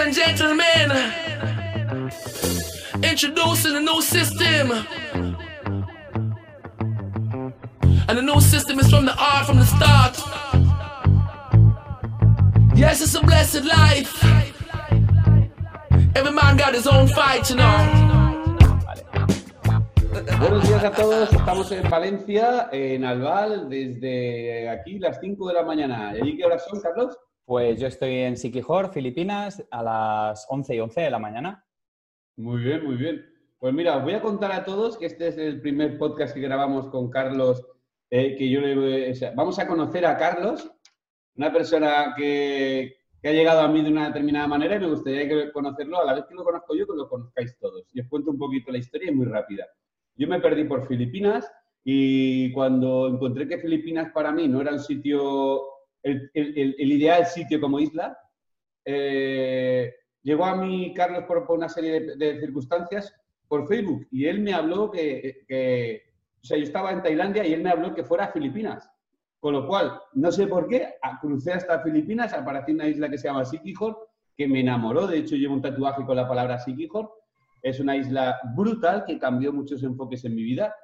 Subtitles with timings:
[0.00, 0.90] and gentlemen,
[3.02, 4.72] introducing a new system.
[8.08, 10.16] And the new system is from the art from the start.
[12.74, 14.24] Yes, it's a blessed life.
[16.16, 18.06] Every man got his own fight, you know.
[20.40, 25.62] Buenos días a todos, estamos en Valencia, en Albal, desde aquí las 5 de la
[25.62, 26.14] mañana.
[26.22, 27.16] ¿Y qué horas son, Carlos?
[27.50, 31.66] Pues yo estoy en Siquijor, Filipinas, a las 11 y 11 de la mañana.
[32.36, 33.26] Muy bien, muy bien.
[33.58, 36.40] Pues mira, os voy a contar a todos que este es el primer podcast que
[36.40, 37.66] grabamos con Carlos,
[38.08, 39.12] eh, que yo le...
[39.34, 40.70] Vamos a conocer a Carlos,
[41.34, 45.50] una persona que, que ha llegado a mí de una determinada manera y me gustaría
[45.50, 47.84] conocerlo a la vez que lo conozco yo, que lo conozcáis todos.
[47.92, 49.66] Y os cuento un poquito la historia y muy rápida.
[50.14, 51.50] Yo me perdí por Filipinas
[51.82, 57.26] y cuando encontré que Filipinas para mí no era un sitio, el, el- el ideal
[57.26, 58.16] sitio como isla,
[58.84, 59.92] eh,
[60.22, 63.14] llegó a mí Carlos por, por una serie de, circunstancias
[63.48, 66.02] por Facebook y él me habló que, que-
[66.42, 68.88] o sea, yo estaba en Tailandia y él me habló que fuera a Filipinas.
[69.40, 73.28] Con lo cual, no sé por qué, crucé hasta Filipinas, apareció una isla que se
[73.28, 75.06] llama Sikihor, que me enamoró.
[75.06, 77.10] De hecho, llevo un tatuaje con la palabra Sikihor.
[77.62, 80.74] Es una isla brutal que cambió muchos enfoques en mi vida.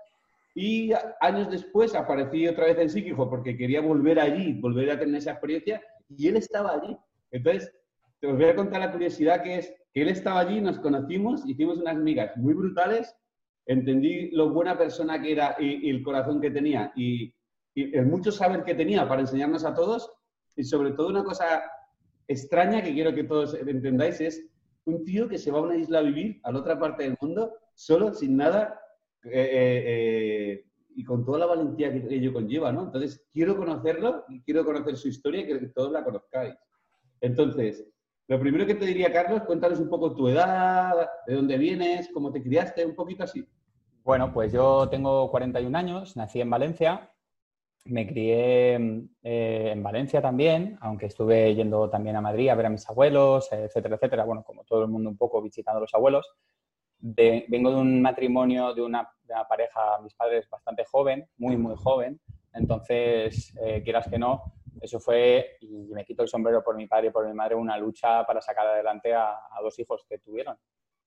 [0.58, 0.90] Y
[1.20, 5.32] años después aparecí otra vez en Sikihor porque quería volver allí, volver a tener esa
[5.32, 6.96] experiencia, y él estaba allí.
[7.30, 7.70] Entonces,
[8.20, 11.46] te os voy a contar la curiosidad que es que él estaba allí, nos conocimos,
[11.46, 13.14] hicimos unas migas muy brutales,
[13.66, 17.34] entendí lo buena persona que era y, y el corazón que tenía y,
[17.74, 20.10] y el mucho saber que tenía para enseñarnos a todos
[20.56, 21.70] y sobre todo una cosa
[22.28, 24.42] extraña que quiero que todos entendáis es
[24.86, 27.18] un tío que se va a una isla a vivir a la otra parte del
[27.20, 28.80] mundo solo, sin nada
[29.26, 32.84] eh, eh, eh, y con toda la valentía que ello conlleva, ¿no?
[32.84, 36.54] Entonces, quiero conocerlo y quiero conocer su historia y quiero que todos la conozcáis.
[37.20, 37.86] Entonces,
[38.28, 42.32] lo primero que te diría, Carlos, cuéntanos un poco tu edad, de dónde vienes, cómo
[42.32, 43.46] te criaste, un poquito así.
[44.02, 47.12] Bueno, pues yo tengo 41 años, nací en Valencia,
[47.86, 48.74] me crié
[49.22, 53.48] eh, en Valencia también, aunque estuve yendo también a Madrid a ver a mis abuelos,
[53.52, 54.24] etcétera, etcétera.
[54.24, 56.26] Bueno, como todo el mundo un poco visitando a los abuelos.
[57.14, 61.56] De- vengo de un matrimonio, de una, de una pareja, mis padres bastante joven, muy,
[61.56, 62.20] muy joven.
[62.52, 64.42] Entonces, eh, quieras que no,
[64.80, 67.78] eso fue, y me quito el sombrero por mi padre y por mi madre, una
[67.78, 70.56] lucha para sacar adelante a, a dos hijos que tuvieron.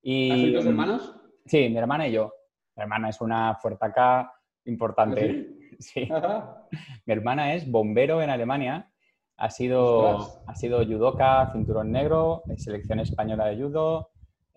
[0.01, 1.15] Y, ¿Has dos hermanos?
[1.45, 2.31] Sí, mi hermana y yo.
[2.75, 4.31] Mi hermana es una fuertaca
[4.66, 5.55] importante.
[5.79, 6.09] Sí.
[6.11, 6.67] Ajá.
[7.05, 8.91] Mi hermana es bombero en Alemania.
[9.37, 10.43] Ha sido, Ostras.
[10.45, 14.09] ha sido judoka, cinturón negro, selección española de judo.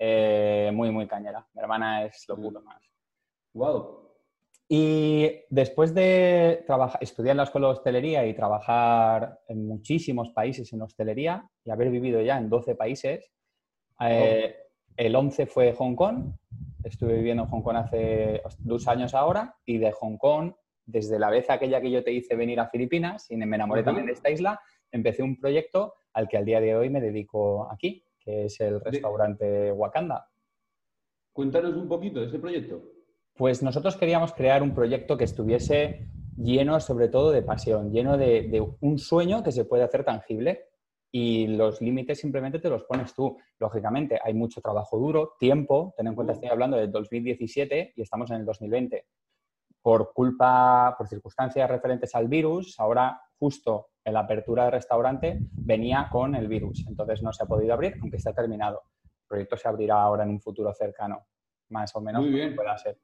[0.04, 1.46] Eh, muy, muy cañera.
[1.54, 2.82] Mi hermana es lo puto más.
[3.54, 4.10] Wow.
[4.68, 10.72] Y después de trabajar, estudiar en la escuela de hostelería y trabajar en muchísimos países
[10.72, 13.30] en hostelería y haber vivido ya en 12 países,
[14.00, 14.56] eh,
[14.96, 16.32] el 11 fue Hong Kong.
[16.82, 20.52] Estuve viviendo en Hong Kong hace dos años ahora y de Hong Kong,
[20.84, 23.86] desde la vez aquella que yo te hice venir a Filipinas y me enamoré Ujú.
[23.86, 24.58] también de esta isla,
[24.90, 28.80] empecé un proyecto al que al día de hoy me dedico aquí, que es el
[28.80, 30.28] restaurante Wakanda.
[31.32, 32.82] Cuéntanos un poquito de ese proyecto.
[33.34, 38.42] Pues nosotros queríamos crear un proyecto que estuviese lleno sobre todo de pasión, lleno de,
[38.48, 40.72] de un sueño que se puede hacer tangible
[41.14, 43.36] y los límites simplemente te los pones tú.
[43.58, 48.30] Lógicamente, hay mucho trabajo duro, tiempo, ten en cuenta, estoy hablando del 2017 y estamos
[48.30, 49.06] en el 2020.
[49.82, 56.08] Por culpa, por circunstancias referentes al virus, ahora justo en la apertura del restaurante venía
[56.12, 58.82] con el virus, entonces no se ha podido abrir, aunque está terminado.
[59.02, 61.26] El proyecto se abrirá ahora en un futuro cercano,
[61.70, 62.54] más o menos, Muy bien.
[62.54, 63.00] pueda ser.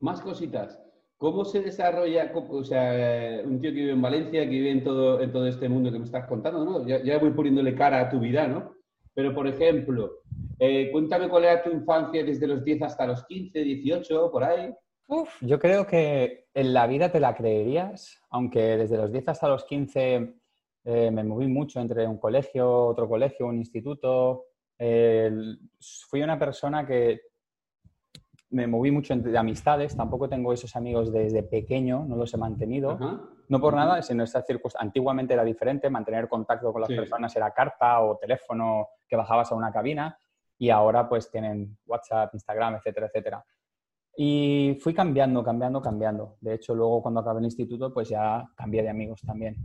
[0.00, 0.82] Más cositas.
[1.16, 5.20] ¿Cómo se desarrolla, o sea, un tío que vive en Valencia, que vive en todo,
[5.20, 6.84] en todo este mundo que me estás contando, ¿no?
[6.88, 8.74] Ya, ya voy poniéndole cara a tu vida, ¿no?
[9.14, 10.22] Pero, por ejemplo,
[10.58, 14.74] eh, cuéntame cuál era tu infancia desde los 10 hasta los 15, 18, por ahí.
[15.08, 19.48] Uf, yo creo que en la vida te la creerías, aunque desde los 10 hasta
[19.48, 20.34] los 15
[20.84, 24.46] eh, me moví mucho entre un colegio, otro colegio, un instituto.
[24.78, 25.30] Eh,
[26.08, 27.20] fui una persona que
[28.50, 32.92] me moví mucho entre amistades, tampoco tengo esos amigos desde pequeño, no los he mantenido.
[32.92, 33.20] Ajá.
[33.48, 34.86] No por nada, sino estas circunstancias.
[34.88, 36.96] Antiguamente era diferente, mantener contacto con las Sí.
[36.96, 40.18] personas era carta o teléfono que bajabas a una cabina
[40.58, 43.44] y ahora pues tienen WhatsApp, Instagram, etcétera, etcétera.
[44.16, 46.36] Y fui cambiando, cambiando, cambiando.
[46.40, 49.56] De hecho, luego cuando acabé el instituto pues ya cambié de amigos también.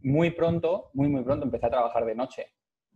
[0.00, 2.46] Muy pronto, muy, muy pronto empecé a trabajar de noche.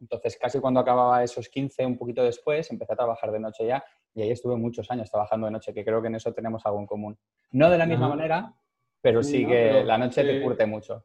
[0.01, 3.83] Entonces, casi cuando acababa esos 15, un poquito después, empecé a trabajar de noche ya
[4.15, 6.81] y ahí estuve muchos años trabajando de noche, que creo que en eso tenemos algo
[6.81, 7.19] en común.
[7.53, 8.17] No de la misma Ajá.
[8.17, 8.55] manera,
[9.01, 9.49] pero Sí, ¿no?
[9.49, 11.05] que Pero, la noche te eh, curte mucho.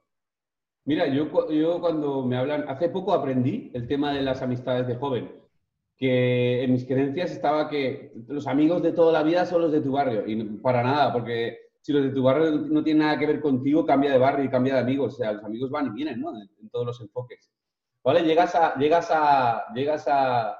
[0.85, 4.95] Mira, yo, yo cuando me hablan, hace poco aprendí el tema de las amistades de
[4.95, 5.40] joven,
[6.01, 9.81] que en mis creencias estaba que los amigos de toda la vida son los de
[9.81, 13.27] tu barrio, y para nada, porque si los de tu barrio no tienen nada que
[13.27, 15.89] ver contigo, cambia de barrio y cambia de amigos, o sea, los amigos van y
[15.92, 16.36] vienen, ¿no?
[16.36, 17.51] En, en todos los enfoques.
[18.03, 18.24] ¿Vale?
[18.24, 20.57] Llegas a, llegas a, llegas a,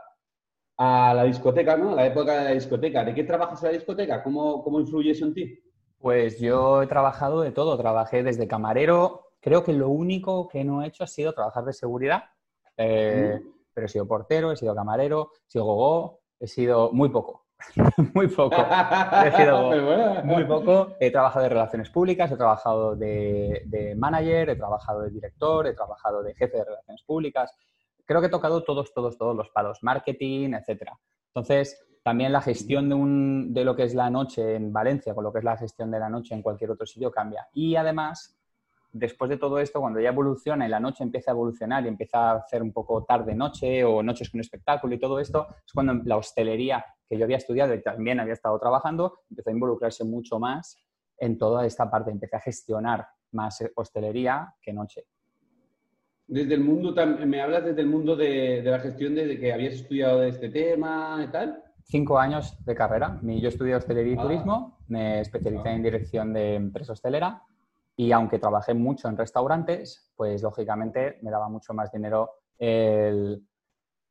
[0.78, 1.96] a la discoteca, ¿no?
[1.96, 3.04] La época de la discoteca.
[3.04, 4.22] ¿De qué trabajas en la discoteca?
[4.22, 5.60] ¿Cómo, cómo influye eso en ti?
[5.98, 7.78] Pues yo he trabajado de todo.
[7.78, 9.32] Trabajé desde camarero.
[9.40, 12.26] Creo que lo único que no he hecho ha sido trabajar de seguridad.
[12.78, 13.61] Eh, Mm.
[13.74, 17.46] Pero he sido portero, he sido camarero, he sido gogó, he sido muy poco.
[18.14, 18.56] muy poco.
[19.26, 20.24] He sido bueno.
[20.24, 20.96] muy poco.
[21.00, 25.74] He trabajado de relaciones públicas, he trabajado de, de manager, he trabajado de director, he
[25.74, 27.56] trabajado de jefe de relaciones públicas.
[28.06, 30.98] Creo que he tocado todos, todos, todos los palos, marketing, etcétera.
[31.34, 35.24] Entonces, también la gestión de, un, de lo que es la noche en Valencia con
[35.24, 37.48] lo que es la gestión de la noche en cualquier otro sitio cambia.
[37.54, 38.41] Y además,
[38.94, 42.32] después de todo esto, cuando ya evoluciona y la noche empieza a evolucionar y empieza
[42.32, 46.18] a hacer un poco tarde-noche o noches con espectáculo y todo esto, es cuando la
[46.18, 50.78] hostelería que yo había estudiado y también había estado trabajando, empezó a involucrarse mucho más
[51.18, 52.12] en toda esta parte.
[52.12, 55.06] Empecé a gestionar más hostelería que noche.
[56.28, 56.94] Desde el mundo,
[57.26, 60.48] me hablas desde el mundo de, de la gestión, desde que habías estudiado de este
[60.50, 61.62] tema y tal.
[61.84, 63.20] Cinco años de carrera.
[63.22, 64.22] Yo estudié hostelería y Ah.
[64.22, 65.74] turismo, me especialicé Ah.
[65.74, 67.42] en dirección de empresa hostelera
[67.96, 73.46] y aunque trabajé mucho en restaurantes, pues lógicamente me daba mucho más dinero el...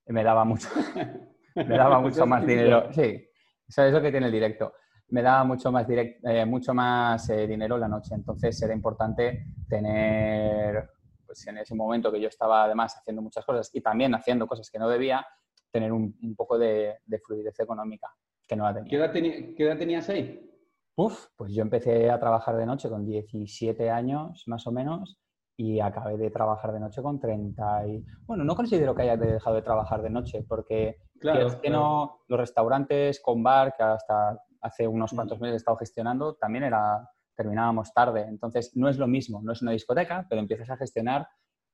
[0.06, 0.69] Me daba mucho,
[1.55, 2.88] me daba mucho más dinero.
[2.93, 3.29] Sí,
[3.69, 4.75] eso es lo que tiene el directo.
[5.09, 8.15] Me daba mucho más, direct- eh, mucho más eh, dinero la noche.
[8.15, 10.88] Entonces era importante tener,
[11.26, 14.69] pues en ese momento que yo estaba además haciendo muchas cosas y también haciendo cosas
[14.71, 15.25] que no debía,
[15.71, 18.09] tener un, un poco de, de fluidez económica,
[18.47, 18.99] que no la ¿Qué tenía.
[19.05, 20.50] edad, teni- qué edad tenías ahí?
[20.96, 25.19] Uf, pues yo empecé a trabajar de noche con 17 años más o menos
[25.56, 28.04] y acabé de trabajar de noche con 30 y...
[28.26, 32.40] Bueno, no considero que haya dejado de trabajar de noche porque quieras que no, los
[32.40, 35.16] restaurantes con bar, que hasta hace unos Mm.
[35.16, 38.22] cuantos meses he estado gestionando, también era, terminábamos tarde.
[38.28, 41.26] Entonces, no es lo mismo, no es una discoteca, pero empiezas a gestionar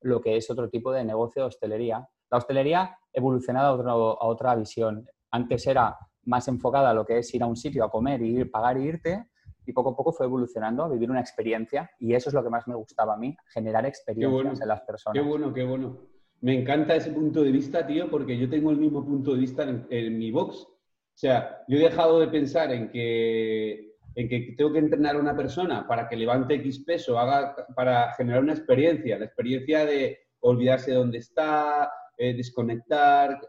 [0.03, 2.09] lo que es otro tipo de negocio de hostelería.
[2.31, 5.07] La hostelería evolucionado a, otro- a otra visión.
[5.33, 5.97] Antes era
[6.27, 8.79] más enfocada a lo que es ir a un sitio a comer, y ir, pagar
[8.79, 9.27] y irte,
[9.65, 12.51] y poco a poco fue evolucionando a vivir una experiencia, y eso es lo que
[12.51, 14.53] más me gustaba a mí, generar experiencias bueno.
[14.61, 15.15] en las personas.
[15.21, 15.99] Qué bueno, qué bueno.
[16.41, 19.63] Me encanta ese punto de vista, tío, porque yo tengo el mismo punto de vista
[19.65, 20.57] en, en mi box.
[20.59, 25.21] O sea, yo he dejado de pensar en que, en que tengo que entrenar a
[25.21, 30.19] una persona para que levante X peso, haga, para generar una experiencia, la experiencia de
[30.41, 33.41] olvidarse de dónde está, eh, desconectar,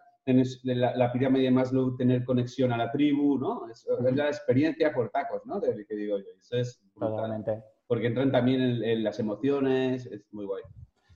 [0.63, 3.69] la, la pirámide de Maslow, tener conexión a la tribu, ¿no?
[3.69, 5.59] Es, es la experiencia por tacos, ¿no?
[5.59, 6.25] De, que digo yo.
[6.39, 7.15] Eso es brutal.
[7.15, 7.63] Totalmente.
[7.88, 10.63] Porque entran también en, en las emociones, es muy guay.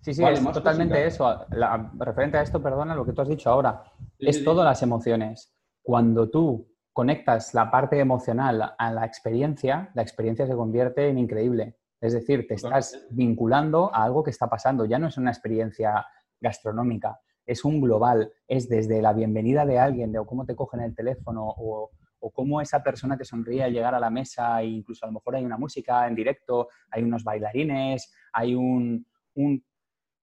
[0.02, 1.46] Sí, sí, Vale, es totalmente eso.
[1.52, 3.84] La- referente a esto, perdona, lo que tú has dicho ahora,
[4.18, 5.54] Sí, es sí, todo las emociones.
[5.84, 11.78] Cuando tú conectas la parte emocional a la experiencia, la experiencia se convierte en increíble.
[12.00, 14.86] Es decir, te estás vinculando a algo que está pasando.
[14.86, 16.06] Ya no es una experiencia
[16.40, 17.20] gastronómica,
[17.52, 18.32] es un global.
[18.48, 22.32] Es desde la bienvenida de alguien, de o cómo te cogen el teléfono o, o
[22.32, 25.36] cómo esa persona te sonríe al llegar a la mesa e incluso a lo mejor
[25.36, 29.06] hay una música en directo, hay unos bailarines, hay un,
[29.36, 29.64] un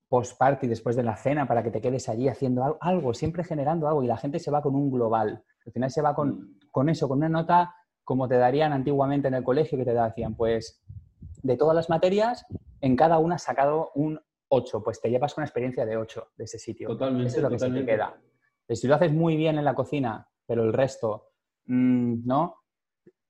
[0.09, 3.89] post-party después de la cena para que te quedes allí haciendo al- algo, siempre generando
[3.89, 5.43] algo y la gente se va con un global.
[5.67, 6.59] Al final se va con, Mm.
[6.71, 10.35] con eso, con una nota como te darían antiguamente en el colegio que te decían,
[10.35, 10.83] pues
[11.43, 12.47] de todas las materias,
[12.81, 14.19] en cada una has sacado un
[14.49, 16.89] 8, pues te llevas con una experiencia de 8 de ese sitio.
[16.89, 17.93] Totalmente, Eso es lo que se te totalmente.
[17.93, 18.21] queda.
[18.77, 21.31] Si lo haces muy bien en la cocina, pero el resto,
[21.67, 22.57] mm, ¿no?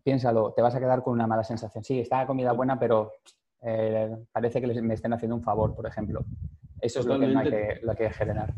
[0.02, 1.84] Piénsalo, te vas a quedar con una mala sensación.
[1.84, 3.12] Sí, está la comida buena, pero
[3.60, 6.24] eh, parece que les- me estén haciendo un favor, por ejemplo.
[6.80, 7.80] Eso es lo que no hay Totalmente.
[7.80, 8.54] que, lo que hay que generar.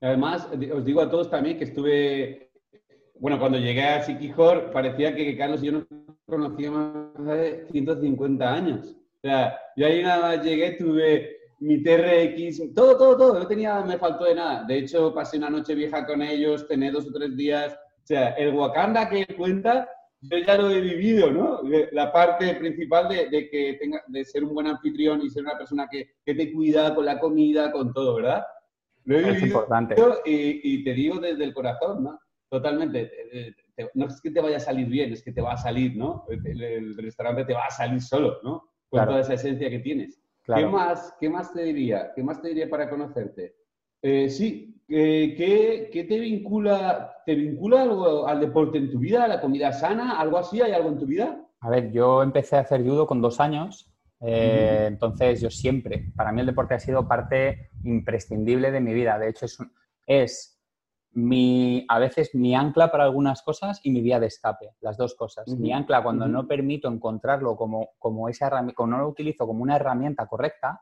[0.00, 2.52] Además, os digo a todos también que estuve,
[3.18, 5.86] bueno, cuando llegué a Siquijor parecía que Carlos y yo nos
[6.26, 8.94] conocíamos hace 150 años.
[9.22, 13.80] O sea, yo ahí nada más llegué, tuve mi TRX, todo, todo, todo, no tenía,
[13.82, 14.64] me faltó de nada.
[14.64, 17.72] De hecho, pasé una noche vieja con ellos, tené dos o tres días.
[17.74, 19.88] O sea, el Wakanda que cuenta,
[20.20, 21.60] yo ya lo he vivido, ¿no?
[21.92, 25.58] La parte principal de, de que tenga, de ser un buen anfitrión y ser una
[25.58, 28.44] persona que, que te cuida con la comida, con todo, ¿verdad?
[29.04, 29.96] Lo he Es vivido importante.
[30.26, 32.20] y, y te digo desde el corazón, ¿no?
[32.48, 33.10] Totalmente.
[33.32, 35.58] Eh, te- no es que te vaya a salir bien, es que te va a
[35.58, 36.24] salir, ¿no?
[36.28, 38.62] El, el restaurante te va a salir solo, ¿no?
[38.90, 39.10] Con Claro.
[39.10, 40.20] toda esa esencia que tienes.
[40.42, 40.66] Claro.
[40.66, 42.12] ¿Qué, más, ¿Qué más te diría?
[42.14, 43.54] ¿Qué más te diría para conocerte?
[44.02, 47.12] Eh, sí, eh, ¿qué, qué te vincula?
[47.26, 50.62] ¿Te vincula algo al deporte en tu vida, a la comida sana, algo así?
[50.62, 51.44] ¿Hay algo en tu vida?
[51.60, 56.32] A ver, yo empecé a hacer judo con dos años Eh, entonces, yo siempre, para
[56.32, 59.16] mí el deporte ha sido parte imprescindible de mi vida.
[59.16, 59.58] De hecho, es,
[60.06, 60.57] es
[61.18, 65.14] mi, a veces mi ancla para algunas cosas y mi vía de escape, las dos
[65.14, 65.48] cosas.
[65.48, 69.76] Mi ancla cuando no permito encontrarlo como, como esa herramienta, no lo utilizo como una
[69.76, 70.80] herramienta correcta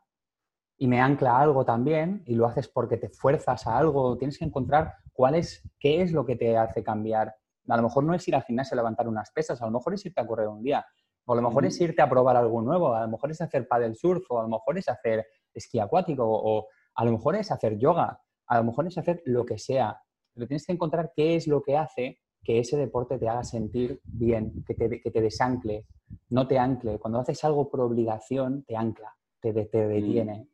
[0.77, 4.37] y me ancla a algo también y lo haces porque te fuerzas a algo, tienes
[4.37, 7.33] que encontrar cuál es, qué es lo que te hace cambiar.
[7.67, 9.95] A lo mejor no es ir al gimnasio a levantar unas pesas, a lo mejor
[9.95, 10.85] es irte a correr un día,
[11.25, 13.67] o a lo mejor es irte a probar algo nuevo, a lo mejor es hacer
[13.67, 17.51] paddle surf, o a lo mejor es hacer esquí acuático, o a lo mejor es
[17.51, 19.99] hacer yoga, a lo mejor es hacer lo que sea.
[20.37, 23.99] Pero tienes que encontrar qué es lo que hace que ese deporte te haga sentir
[24.05, 25.85] bien, que te, que te desancle,
[26.29, 26.97] no te ancle.
[26.97, 29.89] Cuando haces algo por obligación, te ancla, te, te mm.
[29.89, 30.47] detiene.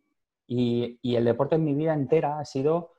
[0.47, 2.93] Y, y, el deporte en mi vida entera ha sido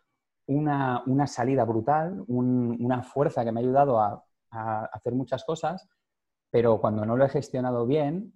[0.46, 5.88] una, una salida brutal, una fuerza que me ha ayudado a, a hacer muchas cosas
[6.54, 8.32] pero cuando no lo he gestionado bien,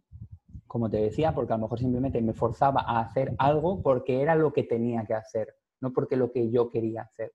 [0.67, 4.35] como te decía, porque a lo mejor simplemente me forzaba a hacer algo porque era
[4.35, 7.33] lo que tenía que hacer, no porque lo que yo quería hacer.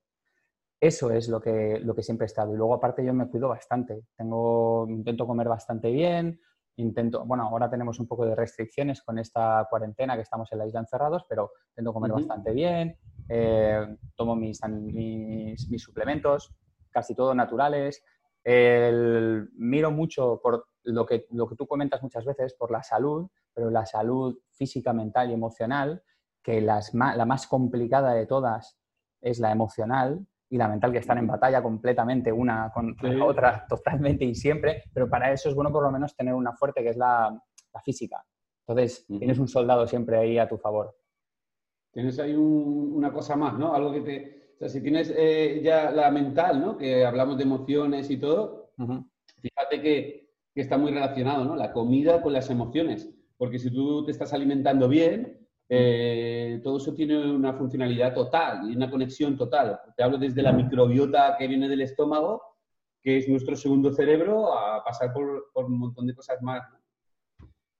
[0.84, 2.52] Eso es lo que, lo que siempre he estado.
[2.52, 4.04] Y luego aparte yo me cuido bastante.
[4.18, 6.38] Tengo, intento comer bastante bien,
[6.76, 10.66] intento, bueno, ahora tenemos un poco de restricciones con esta cuarentena que estamos en la
[10.66, 12.98] isla encerrados, pero intento comer bastante bien,
[13.30, 16.54] eh, tomo mis, mis, mis, suplementos,
[16.90, 18.04] casi todos naturales.
[18.42, 23.30] El, miro mucho por lo que, lo que tú comentas muchas veces, por la salud,
[23.54, 26.02] pero la salud física, mental y emocional,
[26.42, 28.78] que las, la más complicada de todas
[29.22, 33.66] es la emocional y la mental, que están en batalla completamente una contra la otra,
[33.68, 36.90] totalmente y siempre, pero para eso es bueno por lo menos tener una fuerte que
[36.90, 37.36] es la,
[37.72, 38.24] la física.
[38.66, 40.96] Entonces, tienes un soldado siempre ahí a tu favor.
[41.92, 43.74] Tienes ahí una cosa más, ¿no?
[43.74, 44.54] Algo que te...
[44.54, 46.76] O sea, si tienes eh, ya la mental, ¿no?
[46.76, 48.72] Que hablamos de emociones y todo,
[49.40, 51.56] fíjate que que está muy relacionado, ¿no?
[51.56, 53.10] La comida con las emociones.
[53.36, 58.76] Porque si tú te estás alimentando bien, eh, todo eso tiene una funcionalidad total y
[58.76, 59.80] una conexión total.
[59.96, 62.42] Te hablo desde la microbiota que viene del estómago,
[63.02, 66.62] que es nuestro segundo cerebro, a pasar por, un montón de cosas más.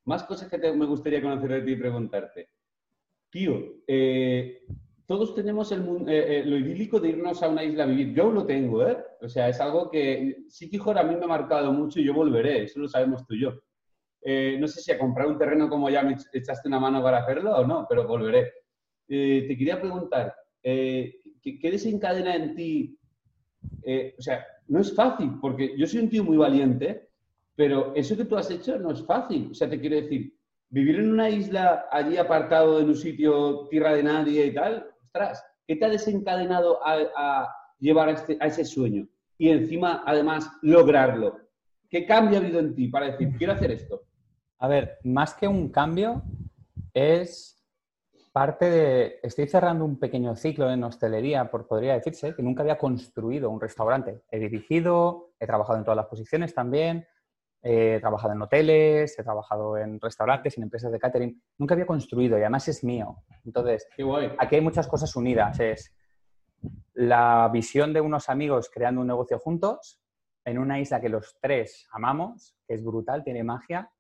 [0.05, 2.49] Más cosas que me gustaría conocer de ti y preguntarte.
[3.31, 4.67] Tío, eh,
[5.07, 8.15] todos tenemos el, eh, eh, lo idílico de irnos a una isla a vivir.
[8.15, 8.97] Yo lo tengo, ¿eh?
[9.21, 12.15] O sea, es algo que sí que a mí me ha marcado mucho y yo
[12.15, 13.53] volveré, eso lo sabemos tú y yo.
[14.25, 17.19] Eh, no sé si a comprar un terreno como ya me echaste una mano para
[17.19, 18.53] hacerlo o no, pero volveré.
[19.07, 22.99] te quería preguntar, ¿qué, ¿qué, desencadena en ti?
[24.19, 27.11] o sea, no es fácil, porque yo soy un tío muy valiente,
[27.55, 29.49] pero eso que tú has hecho no es fácil.
[29.51, 30.35] O sea, te quiero decir,
[30.71, 34.87] vivir en una isla allí apartado en un sitio tierra de nadie y tal,
[35.67, 39.07] ¿qué te ha desencadenado a, llevar este, a, ese sueño?
[39.39, 41.39] Y encima, además, lograrlo.
[41.89, 44.03] ¿Qué cambio ha habido en ti para decir, quiero hacer esto?
[44.65, 46.23] A ver, más que un cambio,
[46.95, 47.63] es
[48.33, 49.21] parte de...
[49.23, 53.61] Estoy cerrando un pequeño ciclo en hostelería, por podría decirse, que nunca había construido un
[53.61, 54.23] restaurante.
[54.31, 57.07] He dirigido, he trabajado en todas las posiciones también,
[57.63, 61.43] he trabajado en hoteles, he trabajado en restaurantes, en empresas de catering.
[61.59, 63.19] Nunca había construido y además es mío.
[63.45, 63.87] Entonces,
[64.39, 65.61] aquí hay muchas cosas unidas.
[65.61, 65.95] Es
[66.95, 70.01] la visión de unos amigos creando un negocio juntos
[70.43, 73.91] en una isla que los tres amamos, que es brutal, tiene magia,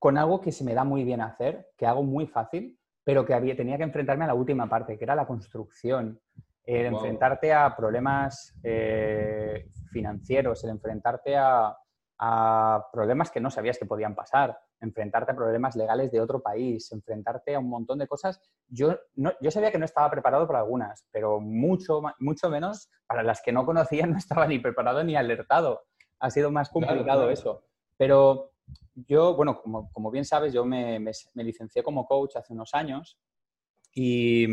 [0.00, 3.34] con algo que se me da muy bien hacer, que hago muy fácil, pero que
[3.34, 6.18] había, tenía que enfrentarme a la última parte, que era la construcción,
[6.64, 11.76] el enfrentarte a problemas eh, financieros, el enfrentarte a,
[12.18, 16.90] a problemas que no sabías que podían pasar, enfrentarte a problemas legales de otro país,
[16.92, 18.40] enfrentarte a un montón de cosas.
[18.68, 23.22] Yo, no, yo sabía que no estaba preparado para algunas, pero mucho, mucho menos para
[23.22, 25.82] las que no conocía, no estaba ni preparado ni alertado.
[26.20, 27.64] Ha sido más complicado eso.
[27.98, 28.52] Pero
[28.94, 32.74] yo, bueno, como, como bien sabes, yo me, me, me licencié como coach hace unos
[32.74, 33.18] años
[33.94, 34.46] y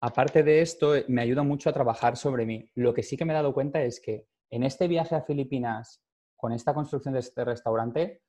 [0.00, 2.70] aparte de esto, me ayuda mucho a trabajar sobre mí.
[2.74, 6.02] Lo que sí que me he dado cuenta es que en este viaje a Filipinas
[6.36, 8.22] con esta construcción de este restaurante,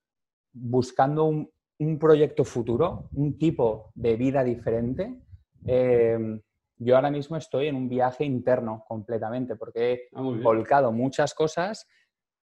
[0.51, 1.51] buscando un,
[1.99, 5.19] proyecto futuro, un tipo de vida diferente,
[5.65, 6.39] eh,
[6.77, 11.87] yo ahora mismo estoy en un viaje interno completamente porque he ah, volcado muchas cosas,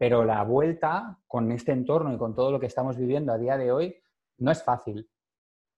[0.00, 3.58] pero la vuelta con este entorno y con todo lo que estamos viviendo a día
[3.58, 3.94] de hoy
[4.38, 5.10] no es fácil.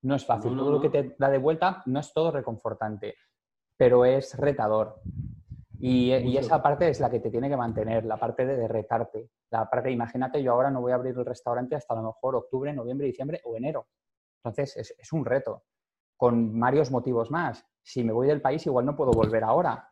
[0.03, 0.57] No es fácil.
[0.57, 3.17] todo lo que te da de vuelta no es todo reconfortante,
[3.77, 5.01] pero es retador.
[5.81, 9.29] Y, esa parte es la que te tiene que mantener, la parte de retarte.
[9.51, 12.37] La parte, imagínate, yo ahora no voy a abrir el restaurante hasta a lo mejor
[12.37, 13.89] octubre, noviembre, diciembre o enero.
[14.37, 15.65] Entonces, es, es un reto,
[16.17, 17.67] con varios motivos más.
[17.83, 19.91] Si me voy del país, igual no puedo volver ahora,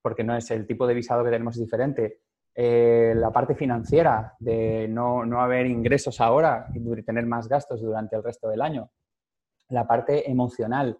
[0.00, 2.27] porque no es el tipo de visado que tenemos es diferente.
[2.60, 8.16] Eh, la parte financiera, de no, no, haber ingresos ahora y tener más gastos durante
[8.16, 8.90] el resto del año.
[9.68, 10.98] La parte emocional.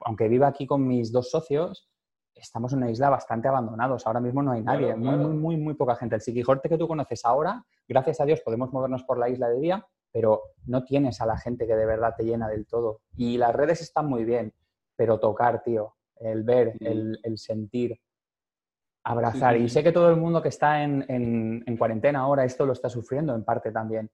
[0.00, 1.88] Aunque viva aquí con mis dos socios,
[2.34, 4.08] estamos en una isla bastante abandonados.
[4.08, 6.16] Ahora mismo no hay nadie, Muy, muy, muy, muy poca gente.
[6.16, 9.60] El Siquijorte que tú conoces ahora, gracias a Dios podemos movernos por la isla de
[9.60, 13.02] día, pero no tienes a la gente que de verdad te llena del todo.
[13.16, 14.52] Y las redes están muy bien,
[14.96, 18.00] pero tocar, tío, el ver, el, sentir,
[19.04, 19.56] abrazar.
[19.56, 22.88] Y sé que todo el mundo que está en, en, cuarentena ahora esto lo está
[22.88, 24.10] sufriendo en parte también.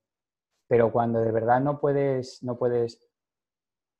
[0.67, 3.07] Pero cuando de verdad no puedes, no puedes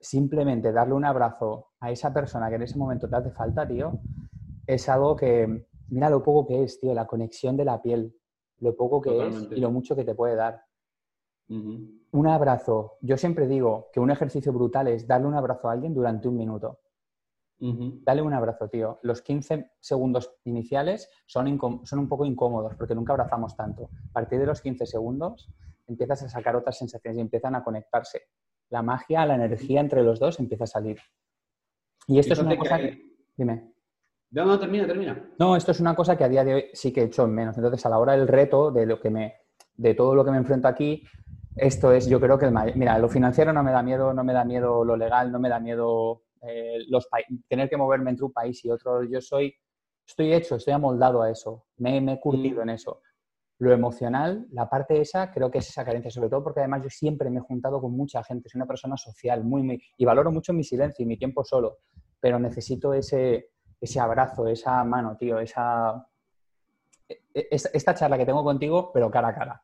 [0.01, 3.99] simplemente darle un abrazo a esa persona que en ese momento te hace falta, tío,
[4.67, 8.15] es algo que, mira lo poco que es, tío, la conexión de la piel,
[8.61, 10.63] lo poco que es y lo mucho que te puede dar.
[11.49, 12.99] Un abrazo.
[13.01, 16.37] Yo siempre digo que un ejercicio brutal es darle un abrazo a alguien durante un
[16.37, 16.81] minuto.
[17.61, 19.01] Dale un abrazo, tío.
[19.03, 23.91] Los 15 segundos iniciales son, son un poco incómodos porque nunca abrazamos tanto.
[24.11, 25.49] A partir de los 15 segundos
[25.87, 28.29] empiezas a sacar otras sensaciones y empiezan a conectarse
[28.71, 30.99] la magia, la energía entre los dos empieza a salir.
[32.07, 33.17] Y esto es una cosa que...
[33.37, 33.73] Dime.
[34.31, 35.31] No, no, termina, termina.
[35.39, 37.35] No, esto es una cosa que a día de hoy sí que he hecho en
[37.35, 37.57] menos.
[37.57, 39.35] Entonces, a la hora del reto, de lo que me,
[39.75, 41.03] de todo lo que me enfrento aquí,
[41.57, 44.33] esto es, yo creo que el Mira, lo financiero no me da miedo, no me
[44.33, 47.09] da miedo lo legal, no me da miedo eh, los
[47.49, 49.05] tener que moverme entre un país y otro.
[49.05, 49.55] Yo soy,
[50.07, 51.67] estoy hecho, estoy amoldado a eso.
[51.77, 52.63] Me, me he curtido mm.
[52.63, 53.01] en eso
[53.59, 56.91] lo emocional, la parte esa, creo que es esa carencia, sobre todo porque además yo
[56.91, 60.31] siempre me he juntado con mucha gente, soy una persona social, muy, muy, y valoro
[60.31, 61.79] mucho mi silencio y mi tiempo solo,
[62.21, 66.07] pero necesito ese, ese abrazo, esa mano, tío, esa,
[67.09, 69.63] e, e, esta charla que tengo contigo, pero cara a cara.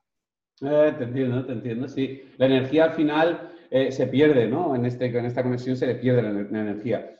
[0.60, 2.22] Eh, te entiendo, te entiendo, sí.
[2.36, 4.76] La energía al final eh, se pierde, ¿no?
[4.76, 7.10] En, este, en esta conexión se le pierde la, energía.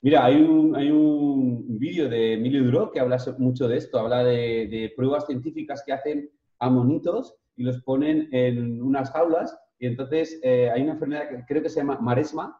[0.00, 4.24] Mira, hay un, hay un vídeo de Emilio Duro que habla mucho de esto, habla
[4.24, 10.40] de, pruebas científicas que hacen a monitos y los ponen en unas jaulas y entonces
[10.42, 12.58] eh, hay una enfermedad que creo que se llama maresma,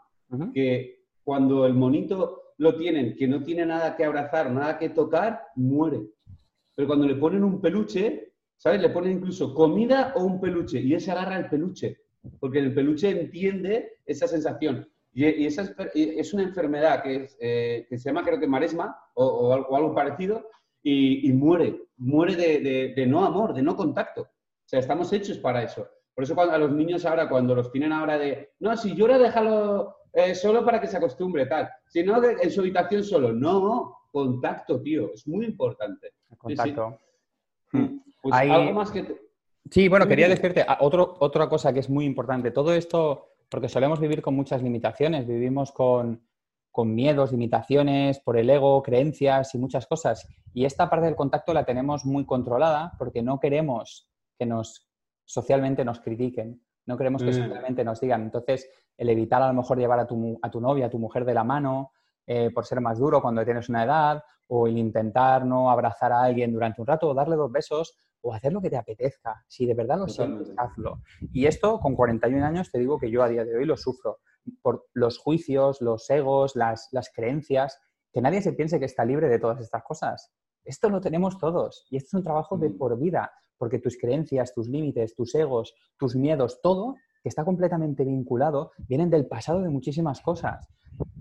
[0.52, 5.40] que cuando el monito lo tienen, que no tiene nada que abrazar, nada que tocar,
[5.56, 6.02] muere.
[6.74, 8.82] Pero cuando le ponen un peluche, ¿sabes?
[8.82, 12.07] Le ponen incluso comida o un peluche y él se agarra el peluche,
[12.40, 14.88] porque el peluche entiende esa sensación.
[15.12, 19.94] Y, esa es, una enfermedad que, eh, que, se llama, creo que maresma o, algo,
[19.94, 20.48] parecido,
[20.82, 24.22] y, muere, muere de, no amor, de no contacto.
[24.22, 25.88] O sea, estamos hechos para eso.
[26.14, 29.18] Por eso cuando, a los niños ahora, cuando los tienen ahora de, no, si llora,
[29.18, 31.68] déjalo eh, solo para que se acostumbre, tal.
[31.86, 33.32] Si no, en su habitación solo.
[33.32, 36.12] No, contacto, tío, es muy importante.
[36.36, 36.98] Contacto.
[37.70, 38.00] Sí, hmm.
[38.22, 39.27] Pues algo más que...
[39.70, 42.50] Sí, bueno, quería decirte ah, otro, otra cosa que es muy importante.
[42.50, 46.22] Todo esto porque solemos vivir con muchas limitaciones, vivimos con,
[46.84, 50.28] miedos, limitaciones por el ego, creencias y muchas cosas.
[50.54, 54.88] Y esta parte del contacto la tenemos muy controlada porque no queremos que nos
[55.24, 57.34] socialmente nos critiquen, no queremos que mm.
[57.34, 58.22] simplemente nos digan.
[58.22, 61.24] Entonces, el evitar a lo mejor llevar a tu, a tu novia, a tu mujer
[61.24, 61.90] de la mano,
[62.26, 66.22] eh, por ser más duro cuando tienes una edad, o el intentar no abrazar a
[66.22, 67.98] alguien durante un rato, o darle dos besos,
[68.28, 69.42] o hacer lo que te apetezca.
[69.48, 71.00] Si de verdad lo sientes, hazlo.
[71.32, 74.18] Y esto con 41 años te digo que yo a día de hoy lo sufro
[74.60, 77.80] por los juicios, los egos, las, creencias,
[78.12, 80.30] que nadie se piense que está libre de todas estas cosas.
[80.62, 82.76] Esto lo tenemos todos y esto es un trabajo de mm.
[82.78, 88.04] por vida, porque tus creencias, tus límites, tus egos, tus miedos, todo que está completamente
[88.04, 90.68] vinculado, vienen del pasado de muchísimas cosas.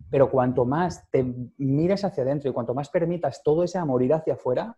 [0.09, 1.25] Pero cuanto más te
[1.57, 4.77] mires hacia adentro y cuanto más permitas todo ese amor ir hacia afuera,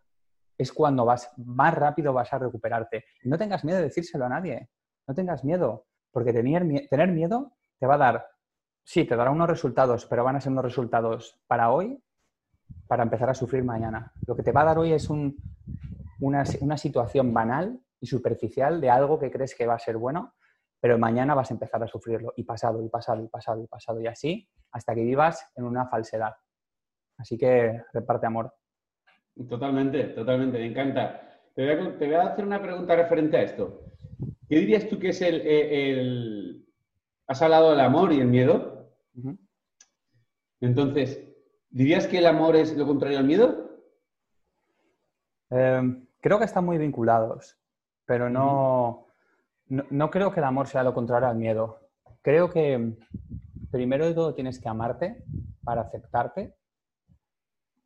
[0.60, 3.06] es cuando vas, más rápido vas a recuperarte.
[3.24, 4.70] Y no tengas miedo de decírselo a nadie.
[5.08, 8.28] No tengas miedo, porque tener, tener miedo te va a dar,
[8.84, 12.04] sí, te dará unos resultados, pero van a ser unos resultados para hoy,
[12.88, 14.12] para empezar a sufrir mañana.
[14.28, 15.34] Lo que te va a dar hoy es una,
[16.60, 20.36] una situación banal y superficial de algo que crees que va a ser bueno,
[20.82, 24.02] pero mañana vas a empezar a sufrirlo y pasado y pasado y pasado y pasado
[24.02, 26.36] y así hasta que vivas en una falsedad.
[27.18, 28.54] Así que reparte amor.
[29.48, 31.40] Totalmente, totalmente, me encanta.
[31.56, 33.82] Te voy, a, hacer una pregunta referente a esto.
[34.48, 36.66] ¿Qué dirías tú que es el...
[37.28, 38.90] Has hablado del amor y el miedo.
[40.60, 41.24] Entonces,
[41.70, 43.70] ¿dirías que el amor es lo contrario al miedo?
[45.50, 47.58] Em, creo que están muy vinculados,
[48.06, 49.08] pero no,
[49.68, 51.80] no, creo que el amor sea lo contrario al miedo.
[52.22, 52.98] Creo que
[53.72, 55.24] primero de todo tienes que amarte
[55.64, 56.56] para aceptarte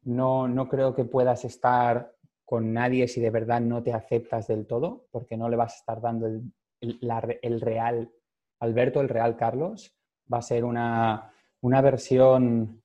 [0.06, 2.14] no, no creo que puedas estar
[2.46, 5.78] con nadie si de verdad no te aceptas del todo, porque no le vas a
[5.78, 8.12] estar dando el, el, real
[8.60, 9.96] Alberto, el real Carlos.
[10.32, 12.82] Va a ser una, una, versión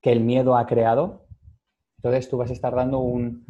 [0.00, 1.26] que el miedo ha creado.
[1.96, 3.46] Entonces tú vas a estar dando un,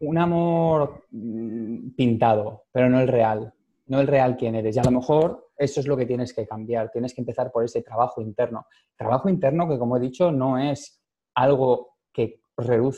[0.00, 3.52] un amor mm, pintado, pero no el real,
[3.86, 4.76] no el real quién eres.
[4.76, 7.64] Y a lo mejor eso es lo que tienes que cambiar, tienes que empezar por
[7.64, 8.66] ese trabajo interno.
[8.96, 11.00] Trabajo interno que, como he dicho, no es
[11.34, 12.40] algo que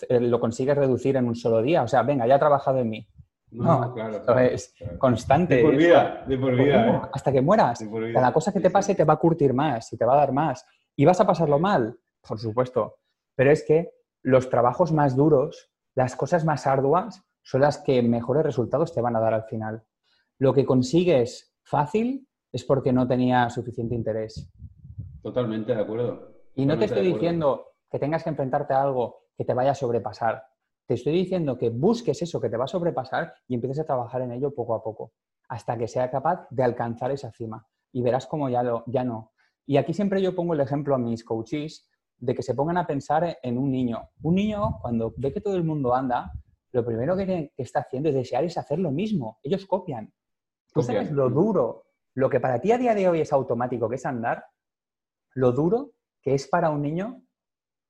[0.08, 1.82] eh, lo consigues reducir en un solo día.
[1.82, 3.08] O sea, venga, ya he trabajado en mí.
[3.50, 5.56] No, claro, es constante.
[5.56, 6.86] De por vida, de por vida.
[6.86, 7.00] ¿eh?
[7.12, 7.84] Hasta que mueras.
[8.12, 10.32] Cada cosa que te pase te va a curtir más y te va a dar
[10.32, 10.66] más.
[10.94, 11.98] ¿Y vas a pasarlo mal?
[12.26, 12.98] Por supuesto.
[13.34, 18.42] Pero es que los trabajos más duros, las cosas más arduas, son las que mejores
[18.42, 19.84] resultados te van a dar al final.
[20.38, 24.50] Lo que consigues fácil es porque no tenía suficiente interés.
[25.22, 26.32] Totalmente de acuerdo.
[26.56, 29.74] Y no te estoy diciendo que tengas que enfrentarte a algo que te vaya a
[29.74, 30.44] sobrepasar.
[30.86, 34.22] Te estoy diciendo que busques eso que te va a sobrepasar y empieces a trabajar
[34.22, 35.12] en ello poco a poco,
[35.48, 37.66] hasta que sea capaz de alcanzar esa cima.
[37.92, 39.32] Y verás cómo ya, lo, ya no.
[39.66, 42.86] Y aquí siempre yo pongo el ejemplo a mis coaches de que se pongan a
[42.86, 44.10] pensar en un niño.
[44.22, 46.32] Un niño, cuando ve que todo el mundo anda,
[46.72, 49.38] lo primero que, está haciendo es desear es hacer lo mismo.
[49.42, 50.12] Ellos copian.
[50.72, 53.96] Tú sabes lo duro, lo que para ti a día de hoy es automático, que
[53.96, 54.44] es andar,
[55.34, 57.22] lo duro que es para un niño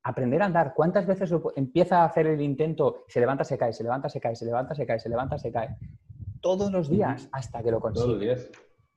[0.07, 0.73] aprender a andar.
[0.73, 4.35] ¿Cuántas veces empieza a hacer el intento, se levanta, se cae, se levanta, se cae,
[4.35, 5.75] se levanta, se cae, se levanta, se cae?
[6.41, 8.05] Todos los días hasta que lo consigue.
[8.05, 8.49] Todos los días.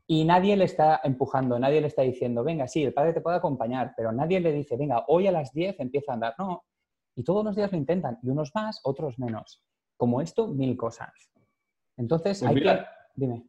[0.07, 3.37] Y nadie le está empujando, nadie le está diciendo, venga, sí, el padre te puede
[3.37, 6.35] acompañar, pero nadie le dice, venga, hoy a las 10 empieza a andar.
[6.38, 6.64] No.
[7.16, 9.64] Y todos los días lo intentan, y unos más, otros menos.
[9.96, 11.11] Como esto, mil cosas.
[11.96, 12.85] Entonces, pues hay que...
[13.16, 13.46] Dime.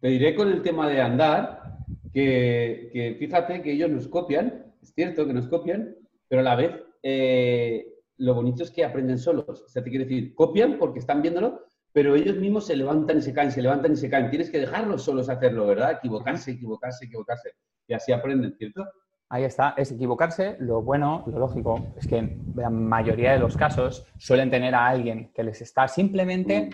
[0.00, 1.78] Te diré con el tema de andar,
[2.12, 5.96] que, que fíjate que ellos nos copian, es cierto que nos copian,
[6.28, 7.86] pero a la vez eh,
[8.18, 9.48] lo bonito es que aprenden solos.
[9.48, 11.62] O sea, te quiero decir, copian porque están viéndolo,
[11.92, 14.30] pero ellos mismos se levantan y se caen, se levantan y se caen.
[14.30, 15.92] Tienes que dejarlos solos hacerlo, ¿verdad?
[15.92, 17.52] Equivocarse, equivocarse, equivocarse.
[17.86, 18.84] Y así aprenden, ¿cierto?
[19.30, 20.56] Ahí está, es equivocarse.
[20.60, 24.86] Lo bueno, lo lógico, es que en la mayoría de los casos suelen tener a
[24.86, 26.70] alguien que les está simplemente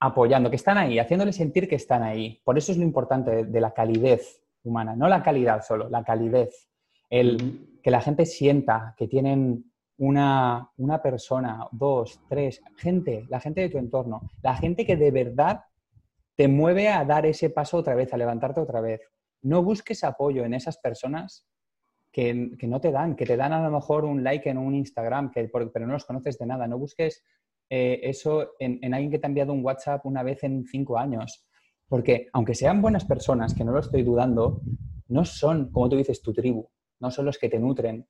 [0.00, 2.40] apoyando, que están ahí, haciéndoles sentir que están ahí.
[2.44, 6.68] Por eso es lo importante de, la calidez humana, no la calidad solo, la calidez.
[7.08, 10.70] El, que la gente sienta que tienen una,
[11.02, 15.60] persona, dos, tres, gente, la gente de tu entorno, la gente que de verdad
[16.34, 19.00] te mueve a dar ese paso otra vez, a levantarte otra vez.
[19.42, 21.46] No busques apoyo en esas personas
[22.10, 25.30] que, no te dan, que te dan a lo mejor un like en un Instagram,
[25.30, 26.66] que, pero no los conoces de nada.
[26.66, 27.22] No busques
[27.68, 30.98] eh, eso en, en, alguien que te ha enviado un WhatsApp una vez en cinco
[30.98, 31.46] años.
[31.88, 34.62] Porque aunque sean buenas personas, que no lo estoy dudando,
[35.08, 36.68] no son, como tú dices, tu tribu
[37.02, 38.06] no son los que te nutren,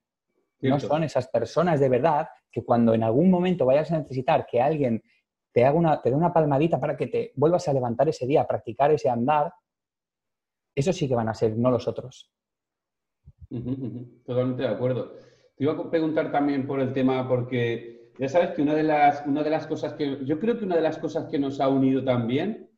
[0.60, 4.60] no son esas personas de verdad que cuando en algún momento vayas a necesitar que
[4.60, 5.02] alguien
[5.50, 8.42] te, haga una, te dé una palmadita para que te vuelvas a levantar ese día,
[8.42, 9.52] a practicar ese andar,
[10.74, 12.30] eso sí que van a ser, no los otros.
[14.24, 15.14] Totalmente de acuerdo.
[15.56, 19.26] Te iba a preguntar también por el tema, porque ya sabes que una de las,
[19.26, 21.68] una de las cosas que, yo creo que una de las cosas que nos ha
[21.68, 22.70] unido también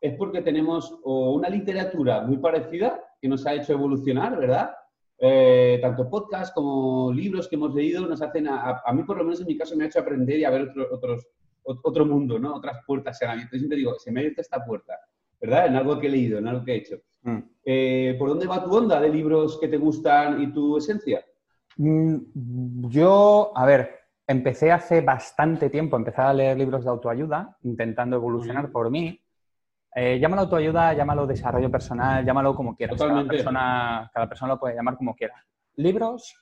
[0.00, 4.70] es porque tenemos una literatura muy parecida que nos ha hecho evolucionar, ¿verdad?
[5.20, 9.40] Eh, tanto podcast como libros que hemos leído nos hacen, a, mí por lo menos
[9.40, 11.26] en mi caso, me ha hecho aprender y a ver otro, otros,
[11.64, 12.54] otro mundo, ¿no?
[12.54, 13.56] Otras puertas se han abierto.
[13.56, 14.94] Yo siempre digo, se me ha abierto esta puerta,
[15.40, 15.66] ¿verdad?
[15.66, 16.96] En algo que he leído, en algo que he hecho.
[17.22, 17.38] Mm.
[17.64, 21.24] Eh, ¿Por dónde va tu onda de libros que te gustan y tu esencia?
[21.76, 28.16] Mm, yo, a ver, empecé hace bastante tiempo, empecé a leer libros de autoayuda, intentando
[28.16, 29.20] evolucionar por mí.
[30.00, 32.96] Eh, llámalo autoayuda, llámalo desarrollo personal, llámalo como quieras.
[32.96, 35.34] Cada persona, cada persona lo puede llamar como quiera.
[35.74, 36.36] Libros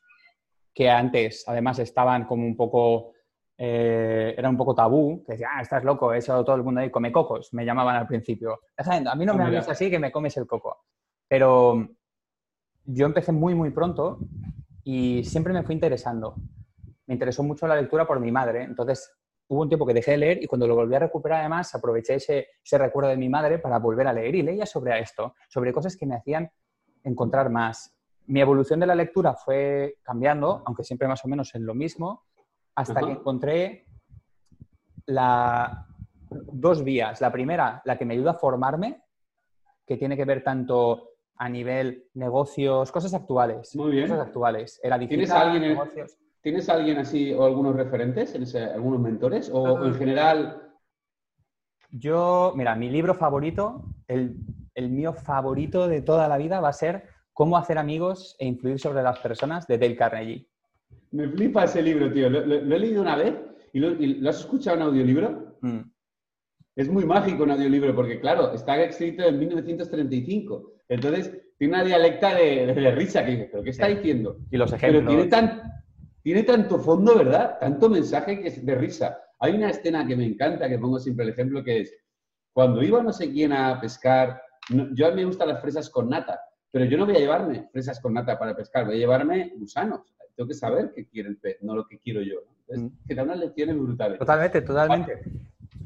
[0.74, 3.12] que antes, además, estaban como un poco,
[3.56, 6.90] eh, era un poco tabú, que decía, ah, estás loco, eso todo el mundo ahí
[6.90, 8.60] come cocos, me llamaban al principio.
[8.76, 10.84] A mí no me hables así que me comes el coco.
[11.26, 11.88] Pero
[12.84, 14.18] yo empecé muy, muy pronto
[14.84, 16.34] y siempre me fui interesando.
[17.06, 19.15] Me interesó mucho la lectura por mi madre, entonces
[19.48, 22.14] hubo un tiempo que dejé de leer y cuando lo volví a recuperar además aproveché
[22.14, 25.96] ese, recuerdo de mi madre para volver a leer y leía sobre esto, sobre cosas
[25.96, 26.50] que me hacían
[27.04, 27.96] encontrar más.
[28.26, 32.24] Mi evolución de la lectura fue cambiando, aunque siempre más o menos en lo mismo,
[32.74, 33.86] hasta que encontré
[35.06, 35.86] la,
[36.28, 37.20] dos vías.
[37.20, 39.02] La primera, la que me ayuda a formarme,
[39.86, 43.76] que tiene que ver tanto a nivel negocios, cosas actuales.
[43.76, 44.08] Muy bien.
[44.08, 44.80] Cosas actuales.
[44.82, 46.18] Era ¿Tienes alguien negocios.
[46.46, 49.50] ¿Tienes alguien así o algunos referentes, algunos mentores?
[49.52, 50.62] ¿O en general...?
[51.90, 54.36] Yo, mira, mi libro favorito, el,
[54.76, 59.02] mío favorito de toda la vida va a ser Cómo hacer amigos e influir sobre
[59.02, 60.46] las personas de Dale Carnegie.
[61.10, 62.30] Me flipa ese libro, tío.
[62.30, 63.34] Lo, he leído una vez
[63.72, 65.58] y lo, has escuchado en audiolibro.
[65.62, 65.80] Mm.
[66.76, 70.74] Es muy mágico un audiolibro porque, claro, está escrito en 1935.
[70.90, 74.38] Entonces, tiene una dialecta de, risa que dice, ¿pero qué está diciendo?
[74.48, 75.02] Y los ejemplos.
[75.02, 75.60] Pero tiene tan,
[76.26, 77.56] tiene tanto fondo, ¿verdad?
[77.60, 79.16] Tanto mensaje que es de risa.
[79.38, 81.94] Hay una escena que me encanta, que pongo siempre el ejemplo, que es
[82.52, 86.08] cuando iba no sé quién a pescar, yo a mí me gustan las fresas con
[86.08, 86.40] nata,
[86.72, 90.00] pero yo no voy a llevarme fresas con nata para pescar, voy a llevarme gusanos.
[90.34, 92.40] Tengo que saber qué quiere el pez, no lo que quiero yo.
[92.66, 93.06] Entonces, mm.
[93.06, 94.18] que da unas lecciones brutales.
[94.18, 95.22] Totalmente, totalmente.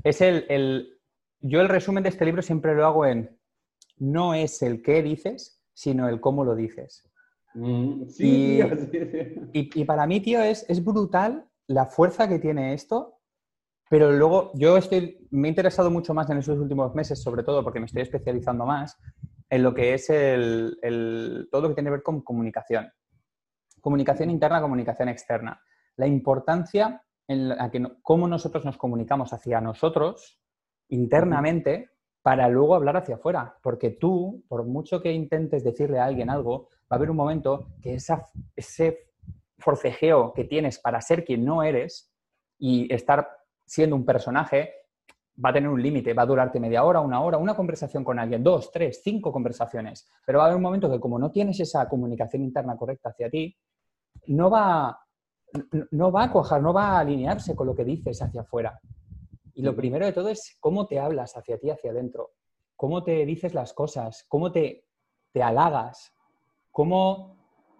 [0.05, 1.01] Es el, el,
[1.41, 3.39] yo el resumen de este libro siempre lo hago en,
[3.99, 7.10] no es el qué dices, sino el cómo lo dices.
[7.55, 8.61] Mm, sí,
[9.53, 13.19] y, y, para mí, tío, es, es brutal la fuerza que tiene esto,
[13.89, 17.65] pero luego yo estoy, me he interesado mucho más en esos últimos meses, sobre todo
[17.65, 18.97] porque me estoy especializando más
[19.49, 22.89] en lo que es el, el, todo lo que tiene que ver con comunicación.
[23.81, 25.61] Comunicación interna, comunicación externa.
[25.97, 30.41] La importancia en la que, cómo nosotros nos comunicamos hacia nosotros
[30.89, 31.91] internamente
[32.23, 33.57] para luego hablar hacia afuera.
[33.63, 37.69] Porque tú, por mucho que intentes decirle a alguien algo, va a haber un momento
[37.81, 38.27] que esa,
[38.57, 39.11] ese
[39.59, 42.13] forcejeo que tienes para ser quien no eres
[42.59, 43.29] y estar
[43.65, 44.75] siendo un personaje
[45.43, 48.19] va a tener un límite, va a durarte media hora, una hora, una conversación con
[48.19, 50.09] alguien, dos, tres, cinco conversaciones.
[50.27, 53.31] Pero va a haber un momento que como no tienes esa comunicación interna correcta hacia
[53.31, 53.57] ti,
[54.27, 55.01] no va,
[55.93, 58.81] no va a cuajar, no va a alinearse con lo que dices hacia afuera.
[59.55, 62.33] Y lo primero de todo es cómo te hablas hacia ti, hacia adentro,
[62.77, 64.85] cómo te dices las cosas, cómo te,
[65.33, 66.13] te halagas,
[66.71, 67.37] cómo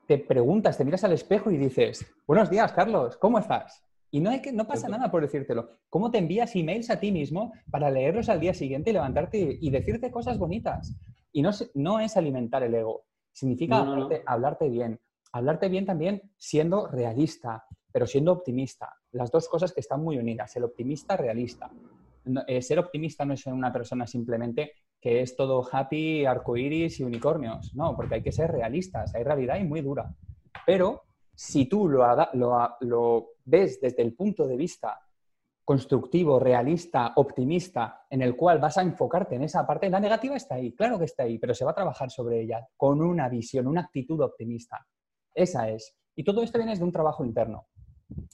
[0.07, 3.85] te preguntas, te miras al espejo y dices, buenos días, Carlos, ¿cómo estás?
[4.11, 5.79] Y no, hay que, no pasa nada por decírtelo.
[5.89, 9.71] ¿Cómo te envías emails a ti mismo para leerlos al día siguiente y levantarte y
[9.71, 10.97] decirte cosas bonitas?
[11.31, 13.05] Y no, no es alimentar el ego.
[13.33, 13.87] Significa
[14.27, 15.01] hablarte, bien.
[15.33, 18.93] Hablarte bien también siendo realista, pero siendo optimista.
[19.13, 21.71] Las dos cosas que están muy unidas, el optimista realista.
[22.49, 27.05] Eh, ser optimista no es ser una persona simplemente que es todo happy, arcoiris y
[27.05, 27.75] unicornios.
[27.75, 29.15] No, porque hay que ser realistas.
[29.15, 30.15] Hay realidad y muy dura.
[30.67, 32.05] Pero si tú lo,
[32.81, 35.01] lo, ves desde el punto de vista
[35.65, 40.57] constructivo, realista, optimista, en el cual vas a enfocarte en esa parte, la negativa está
[40.57, 43.69] ahí, claro que está ahí, pero se va a trabajar sobre ella con una visión,
[43.69, 44.85] una actitud optimista.
[45.33, 45.97] Esa es.
[46.17, 47.69] Y todo esto viene de un trabajo interno,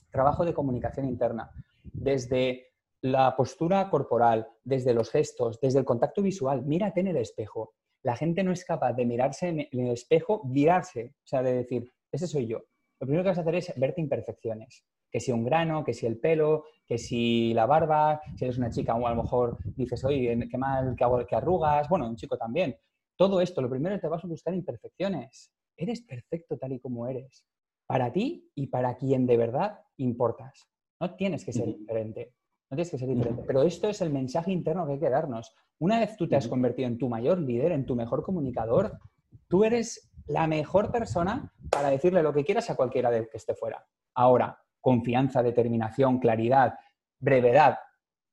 [0.09, 1.49] trabajo de comunicación interna,
[1.83, 2.73] desde
[3.11, 6.63] la postura corporal, desde los gestos, desde el contacto visual.
[6.65, 7.73] Mírate en el espejo.
[8.03, 11.91] La gente no es capaz de mirarse en el espejo, mirarse, o sea, de decir,
[12.11, 12.59] ese soy yo.
[12.99, 14.85] Lo primero que vas a hacer es verte imperfecciones.
[15.11, 18.69] Que si un grano, que si el pelo, que si la barba, si eres una
[18.69, 22.15] chica o a lo mejor dices, oye, qué mal que, hago, que arrugas, bueno, un
[22.15, 22.77] chico también.
[23.15, 25.51] Todo esto, lo primero te vas a buscar imperfecciones.
[25.75, 27.45] Eres perfecto tal y como eres.
[27.85, 30.69] Para ti y para quien de verdad importas.
[30.99, 32.33] No tienes que ser diferente.
[32.69, 33.43] No tienes que ser diferente.
[33.45, 35.55] Pero esto es el mensaje interno que hay que darnos.
[35.79, 38.99] Una vez tú te has convertido en tu mayor líder, en tu mejor comunicador,
[39.47, 43.55] tú eres la mejor persona para decirle lo que quieras a cualquiera de que esté
[43.55, 43.85] fuera.
[44.15, 46.75] Ahora, confianza, determinación, claridad,
[47.19, 47.77] brevedad,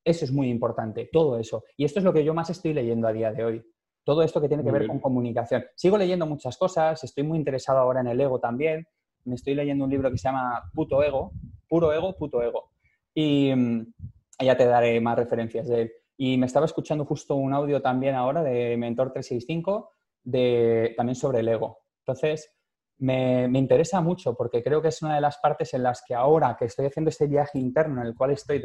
[0.05, 1.65] eso es muy importante, todo eso.
[1.77, 3.65] Y esto es lo que yo más estoy leyendo a día de hoy.
[4.05, 5.65] Todo esto que tiene que ver con comunicación.
[5.75, 8.87] Sigo leyendo muchas cosas, estoy muy interesado ahora en el ego también.
[9.25, 11.33] Me estoy leyendo un libro que se llama Puto Ego,
[11.67, 12.71] Puro Ego, Puto Ego.
[13.15, 13.95] Y mm,
[14.39, 15.93] ya te daré más referencias de él.
[16.17, 19.91] Y me estaba escuchando justo un audio también ahora de Mentor 365
[20.23, 21.79] de, también sobre el ego.
[22.01, 22.55] Entonces,
[22.99, 26.57] me, interesa mucho porque creo que es una de las partes en las que ahora
[26.57, 28.61] que estoy haciendo este viaje interno en el cual estoy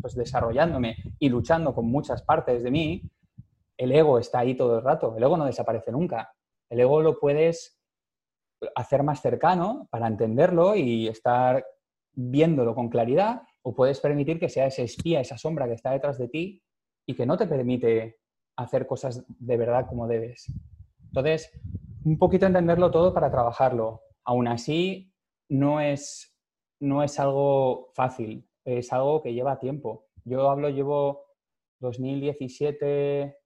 [0.00, 3.02] pues, desarrollándome y luchando con muchas partes de mí,
[3.76, 5.16] el ego está ahí todo el rato.
[5.16, 6.32] El ego no desaparece nunca.
[6.68, 7.80] El ego lo puedes
[8.74, 11.64] hacer más cercano para entenderlo y estar
[12.12, 16.18] viéndolo con claridad o puedes permitir que sea ese espía, esa sombra que está detrás
[16.18, 16.62] de ti
[17.06, 18.18] y que no te permite
[18.56, 20.52] hacer cosas de verdad como debes.
[21.06, 21.50] Entonces,
[22.04, 24.02] un poquito entenderlo todo para trabajarlo.
[24.24, 25.12] Aún así,
[25.48, 26.36] no es,
[26.80, 30.06] no es algo fácil, es algo que lleva tiempo.
[30.24, 31.24] Yo hablo, llevo
[31.80, 33.36] 2017,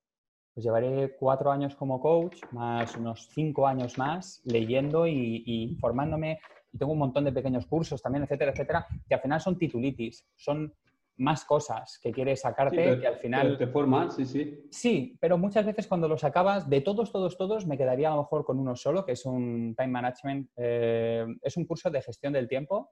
[0.54, 6.40] pues llevaré cuatro años como coach, más unos cinco años más leyendo y, y formándome.
[6.72, 10.26] Y tengo un montón de pequeños cursos también, etcétera, etcétera, que al final son titulitis,
[10.34, 10.72] son
[11.18, 13.58] más cosas que quieres sacarte que al final...
[13.58, 14.66] te forman, sí, sí.
[14.70, 18.22] Sí, pero muchas veces cuando los acabas, de todos, todos, todos, me quedaría a lo
[18.22, 22.32] mejor con uno solo, que es un time management, eh, es un curso de gestión
[22.32, 22.90] del tiempo,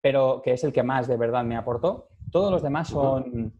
[0.00, 2.08] pero que es el que más de verdad me aportó.
[2.30, 3.54] Todos los demás son,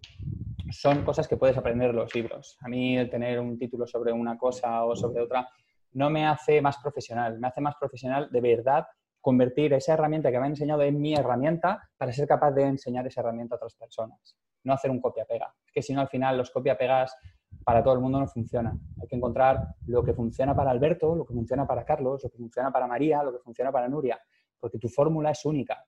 [0.71, 2.59] son cosas que puedes aprender en los libros.
[2.61, 5.49] A mí el tener un título sobre una cosa o sobre otra
[5.93, 8.85] no me hace más profesional, me hace más profesional de verdad
[9.25, 13.07] convertir esa herramienta que me han enseñado en mi herramienta para ser capaz de enseñar
[13.07, 14.37] esa herramienta a otras personas.
[14.65, 15.51] No hacer un copia-pega.
[15.65, 17.17] Es que si no, al final los copia-pegas
[17.65, 18.79] para todo el mundo no funcionan.
[19.01, 22.37] Hay que encontrar lo que funciona para Alberto, lo que funciona para Carlos, lo que
[22.37, 24.21] funciona para María, lo que funciona para Nuria,
[24.61, 25.83] porque tu fórmula es única.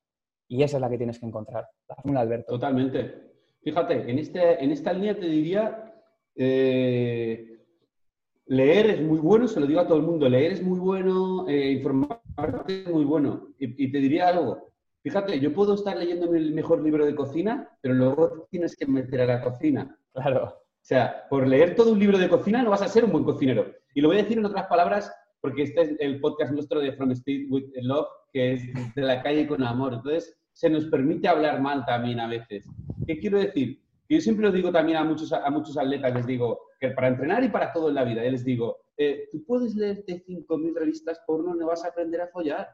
[0.48, 2.54] Y esa es la que tienes que encontrar, la fórmula Alberto.
[2.54, 3.34] Totalmente.
[3.60, 5.92] Fíjate, en, este, en esta línea te diría,
[6.34, 7.66] eh,
[8.46, 11.46] leer es muy bueno, se lo digo a todo el mundo, leer es muy bueno,
[11.48, 12.25] eh, informarte
[12.68, 13.48] es muy bueno.
[13.58, 14.72] Y, te diría algo,
[15.02, 19.22] fíjate, yo puedo estar leyendo el mejor libro de cocina, pero luego tienes que meter
[19.22, 19.96] a la cocina.
[20.12, 20.44] Claro.
[20.44, 23.24] O sea, por leer todo un libro de cocina no vas a ser un buen
[23.24, 23.66] cocinero.
[23.94, 26.92] Y lo voy a decir en otras palabras, porque este es el podcast nuestro de
[26.92, 29.94] From Street with Love, que es de la calle con amor.
[29.94, 32.66] Entonces, se nos permite hablar mal también a veces.
[33.06, 33.80] ¿Qué quiero decir?
[34.08, 37.42] Yo siempre lo digo también a muchos, a muchos atletas, les digo que para entrenar
[37.42, 41.54] y para todo en la vida, les digo, eh, tú puedes leerte 5.000 revistas porno,
[41.54, 42.68] no vas a aprender a follar.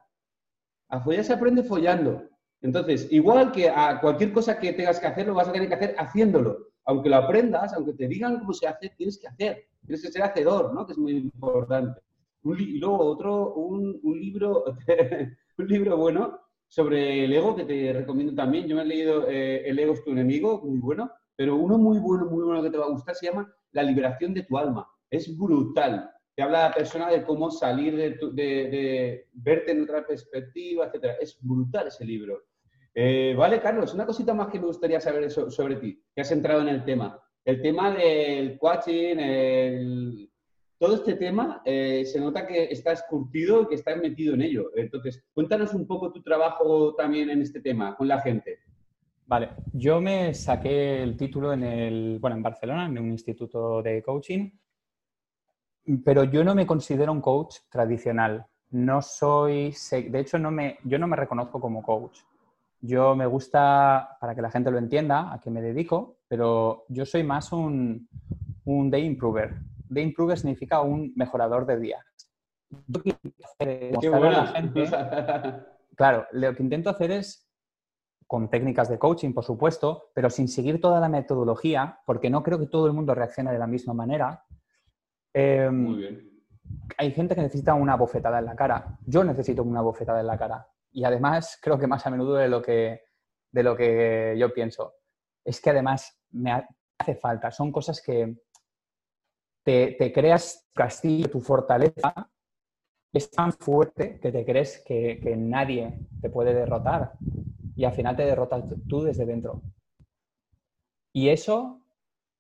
[0.89, 2.29] A follar se aprende follando.
[2.61, 5.75] Entonces, igual que a cualquier cosa que tengas que hacer, lo vas a tener que
[5.75, 6.69] hacer haciéndolo.
[6.85, 9.67] Aunque lo aprendas, aunque te digan cómo se hace, tienes que hacer.
[9.85, 10.87] Tienes que ser hacedor, ¿no?
[10.87, 12.01] Que es muy importante.
[12.45, 14.65] y luego otro, un, libro,
[15.59, 18.69] un libro bueno sobre el ego que te recomiendo también.
[18.69, 21.99] Yo me he leído eh, El ego es tu enemigo, muy bueno, pero uno muy
[21.99, 24.89] bueno, muy bueno que te va a gustar se llama La liberación de tu alma.
[25.13, 26.11] Es brutal.
[26.35, 31.17] Te habla la persona de cómo salir de, de, verte en otra perspectiva, etc.
[31.21, 32.45] Es brutal ese libro.
[32.95, 36.63] Eh, vale, Carlos, una cosita más que me gustaría saber sobre ti, que has entrado
[36.63, 37.21] en el tema.
[37.45, 40.31] El tema del coaching, el,
[40.79, 44.71] todo este tema eh, se nota que estás curtido y que estás metido en ello.
[44.77, 48.61] Entonces, cuéntanos un poco tu trabajo también en este tema con la gente.
[49.27, 54.03] Vale, yo me saqué el título en el, bueno, en Barcelona, en un instituto de
[54.03, 54.51] coaching,
[56.05, 58.47] pero yo no me considero un coach tradicional.
[58.71, 62.21] No soy, de hecho, no me, yo no me reconozco como coach.
[62.81, 67.05] Yo me gusta, para que la gente lo entienda, a qué me dedico, pero yo
[67.05, 68.09] soy más un,
[68.65, 69.61] un day improver
[69.93, 72.05] de improver significa un mejorador de días.
[75.97, 77.47] claro, lo que intento hacer es
[78.27, 82.59] con técnicas de coaching, por supuesto, pero sin seguir toda la metodología, porque no creo
[82.59, 84.45] que todo el mundo reaccione de la misma manera.
[85.35, 86.33] Em, Muy bien.
[86.99, 88.99] Hay gente que necesita una bofetada en la cara.
[89.07, 90.67] Yo necesito una bofetada en la cara.
[90.91, 93.03] Y además, creo que más a menudo de lo que,
[93.51, 94.95] de lo que yo pienso.
[95.45, 96.53] Es que además me
[96.99, 97.51] hace falta.
[97.51, 98.37] Son cosas que,
[99.65, 102.31] te, creas castillo, tu fortaleza
[103.13, 107.13] es tan fuerte que te crees que, nadie te puede derrotar
[107.77, 109.63] y al final te derrotas tú desde dentro.
[111.13, 111.82] Y eso,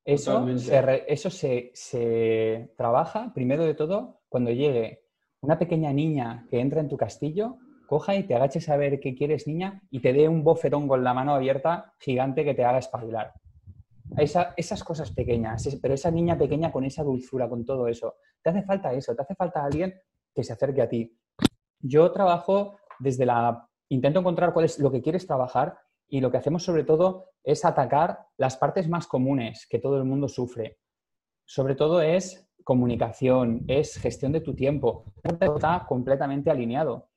[0.04, 5.04] eso, se, eso se, trabaja primero de todo cuando llegue
[5.40, 9.14] una pequeña niña que entra en tu castillo, coja y te agaches a ver qué
[9.14, 12.78] quieres, niña, y te dé un boferón con la mano abierta gigante que te haga
[12.78, 13.34] espabilar
[14.16, 18.16] esas cosas pequeñas, pero esa niña pequeña con esa dulzura, con todo eso.
[18.42, 19.94] Te hace falta eso, te hace falta alguien
[20.34, 21.16] que se acerque a ti.
[21.80, 23.68] Yo trabajo desde la...
[23.88, 25.78] Intento encontrar cuál es lo que quieres trabajar
[26.12, 30.04] y lo que hacemos sobre todo es atacar las partes más comunes que todo el
[30.04, 30.78] mundo sufre.
[31.46, 35.06] Sobre todo es comunicación, es gestión de tu tiempo.
[35.40, 37.08] Está completamente alineado.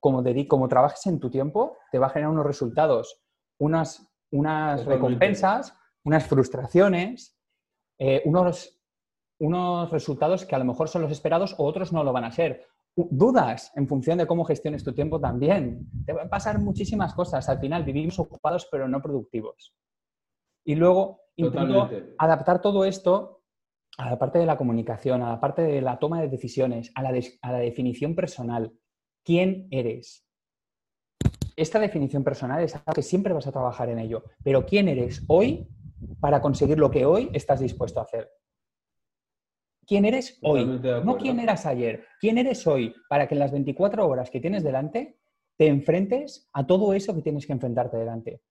[0.00, 3.22] Como, como trabajes en tu tiempo, te va a generar unos resultados,
[3.58, 7.38] unas, unas recompensas unas frustraciones,
[7.98, 8.82] eh, unos,
[9.40, 12.32] unos resultados que a lo mejor son los esperados o otros no lo van a
[12.32, 12.66] ser.
[12.94, 15.88] Dudas en función de cómo gestiones tu tiempo también.
[16.04, 17.48] Te van a pasar muchísimas cosas.
[17.48, 19.74] Al final vivimos ocupados pero no productivos.
[20.64, 23.42] Y luego intento adaptar todo esto
[23.98, 27.02] a la parte de la comunicación, a la parte de la toma de decisiones, a
[27.02, 28.72] la, a la definición personal.
[29.24, 30.26] ¿Quién eres?
[31.56, 34.24] Esta definición personal es algo que siempre vas a trabajar en ello.
[34.42, 35.68] Pero ¿quién eres hoy
[36.20, 38.30] para conseguir lo que hoy estás dispuesto a hacer.
[39.86, 40.64] ¿Quién eres hoy?
[41.04, 42.04] No quién eras ayer.
[42.20, 45.18] ¿Quién eres hoy para que en las 24 horas que tienes delante
[45.56, 48.42] te enfrentes a todo eso que tienes que enfrentarte delante?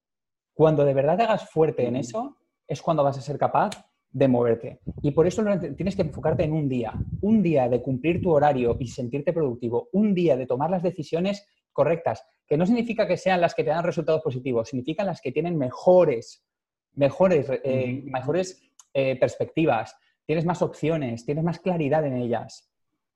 [0.54, 3.72] Cuando de verdad te hagas fuerte en eso, es cuando vas a ser capaz
[4.10, 4.82] de moverte.
[5.02, 5.44] Y por eso
[5.78, 6.94] tienes que enfocarte en un día.
[7.22, 9.88] Un día de cumplir tu horario y sentirte productivo.
[9.94, 12.24] Un día de tomar las decisiones correctas.
[12.46, 15.58] Que no significa que sean las que te dan resultados positivos, significan las que tienen
[15.58, 16.46] mejores
[16.94, 18.62] mejores, eh, mejores
[18.94, 19.96] eh, perspectivas,
[20.32, 22.71] tienes más opciones, tienes más claridad en ellas.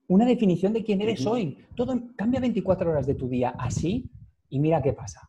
[0.10, 1.66] Una definición de quién eres hoy.
[1.74, 4.12] Todo cambia 24 horas de tu día así
[4.50, 5.22] y mira qué pasa.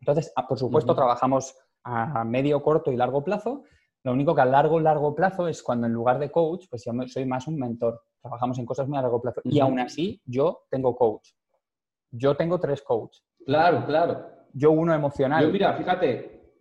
[0.00, 3.62] Entonces, ah, por supuesto, trabajamos a medio, corto y largo plazo.
[4.04, 6.92] Lo único que a largo, largo plazo es cuando en lugar de coach, pues yo
[7.06, 8.02] soy más un mentor.
[8.20, 9.40] Trabajamos en cosas muy a largo plazo.
[9.44, 11.30] Y aún así, yo tengo coach.
[12.10, 13.24] Yo tengo tres coaches.
[13.46, 14.26] Claro, claro.
[14.52, 15.42] Yo uno emocional.
[15.42, 16.52] Yo, mira, fíjate,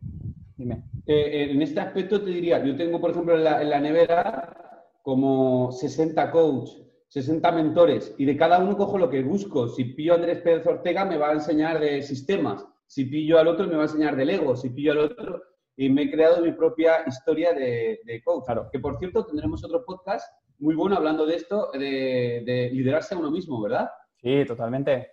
[0.55, 0.85] Dime.
[1.07, 6.31] Eh, en este aspecto te diría, yo tengo, por ejemplo, en la, nevera como 60
[6.31, 9.69] coaches, 60 mentores, y de cada uno cojo lo que busco.
[9.69, 12.65] Si pillo a Andrés Pérez Ortega, me va a enseñar de sistemas.
[12.85, 15.43] Si pillo al otro me va a enseñar del ego, si pillo al otro
[15.77, 18.45] y me he creado mi propia historia de, de coach.
[18.45, 18.67] Claro.
[18.69, 20.27] Que por cierto tendremos otro podcast
[20.59, 23.89] muy bueno hablando de esto, de, de liderarse a uno mismo, ¿verdad?
[24.21, 25.11] Sí, totalmente.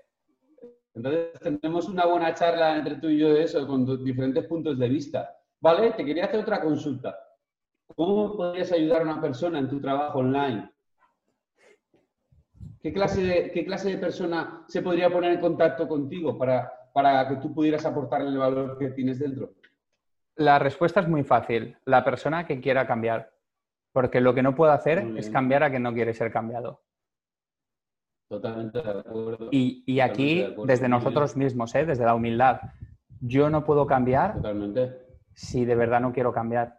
[0.94, 4.88] Entonces tendremos una buena charla entre tú y yo de eso, con diferentes puntos de
[4.88, 5.36] vista.
[5.60, 7.16] Vale, te quería hacer otra consulta.
[7.94, 10.70] ¿Cómo podrías ayudar a una persona en tu trabajo online?
[12.80, 17.26] ¿Qué clase de, qué clase de persona se podría poner en contacto contigo para, para
[17.28, 19.54] que tú pudieras aportarle el valor que tienes dentro?
[20.36, 21.76] La respuesta es muy fácil.
[21.84, 23.32] La persona que quiera cambiar.
[23.92, 26.82] Porque lo que no puedo hacer es cambiar a quien no quiere ser cambiado.
[28.28, 29.48] Totalmente de acuerdo.
[29.52, 30.66] Y, y aquí, de acuerdo.
[30.66, 31.86] desde nosotros mismos, ¿eh?
[31.86, 32.60] desde la humildad,
[33.20, 35.03] yo no puedo cambiar Totalmente.
[35.34, 36.78] Si de verdad no quiero cambiar.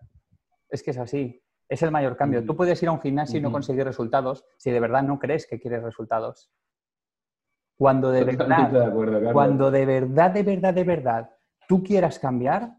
[0.69, 1.41] Es que es así.
[1.67, 2.45] Es el mayor cambio.
[2.45, 5.47] Tú puedes ir a un gimnasio y no conseguir resultados si de verdad no crees
[5.47, 6.51] que quieres resultados.
[7.77, 9.33] Cuando de verdad de acuerdo.
[9.33, 11.29] Cuando de verdad, de verdad, de verdad
[11.67, 12.75] tú quieras cambiar,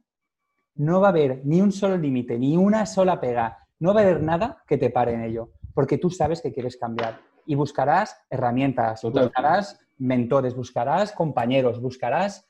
[0.76, 4.04] no va a haber ni un solo límite, ni una sola pega, no va a
[4.04, 7.20] haber nada que te pare en ello, porque tú sabes que quieres cambiar.
[7.46, 9.24] Y buscarás herramientas, Total.
[9.24, 12.46] buscarás mentores, buscarás compañeros, buscarás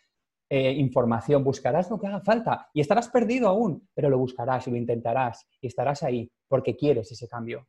[0.48, 2.68] eh, información, buscarás lo que haga falta.
[2.72, 7.10] Y estarás perdido aún, pero lo buscarás y lo intentarás y estarás ahí porque quieres
[7.10, 7.66] ese cambio.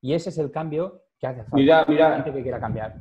[0.00, 1.56] Y ese es el cambio que hace falta.
[1.56, 3.00] Mira, mira, gente que quiera cambiar.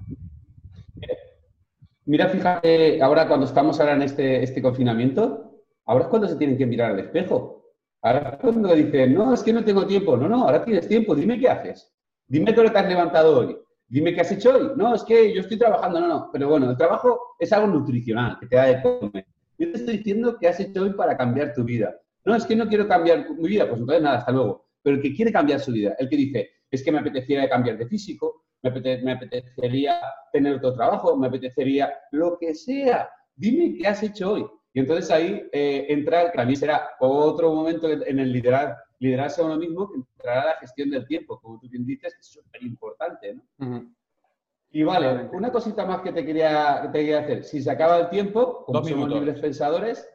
[2.06, 6.58] Mira, fíjate, ahora cuando estamos ahora en este, este confinamiento, ahora es cuando se tienen
[6.58, 7.64] que mirar al espejo.
[8.02, 10.18] Ahora es cuando dicen, no, es que no tengo tiempo.
[10.18, 11.94] No, no, ahora tienes tiempo, dime qué haces.
[12.28, 13.58] Dime todo lo que has levantado hoy.
[13.88, 14.72] Dime qué has hecho hoy.
[14.76, 16.30] No, es que yo estoy trabajando, no, no.
[16.32, 19.26] Pero bueno, el trabajo es algo nutricional, que te da de comer.
[19.58, 21.96] Yo te estoy diciendo qué has hecho hoy para cambiar tu vida.
[22.26, 23.68] No, es que no quiero cambiar mi vida.
[23.68, 24.66] Pues entonces nada, hasta luego.
[24.82, 27.78] Pero el que quiere cambiar su vida, el que dice, es que me apetecería cambiar
[27.78, 30.00] de físico, me, apete- me apetecería
[30.32, 33.10] tener otro trabajo, me apetecería lo que sea.
[33.36, 34.46] Dime qué has hecho hoy.
[34.74, 39.46] Y entonces ahí eh, entra, que también será otro momento en el liderar, liderarse a
[39.46, 43.36] uno mismo, que entrará la gestión del tiempo, como tú bien dices, es súper importante.
[43.36, 43.94] ¿no?
[44.72, 47.44] Y vale, una cosita más que te quería, que te quería hacer.
[47.44, 49.24] Si se acaba el tiempo, como Dos somos minutos.
[49.26, 50.10] libres pensadores,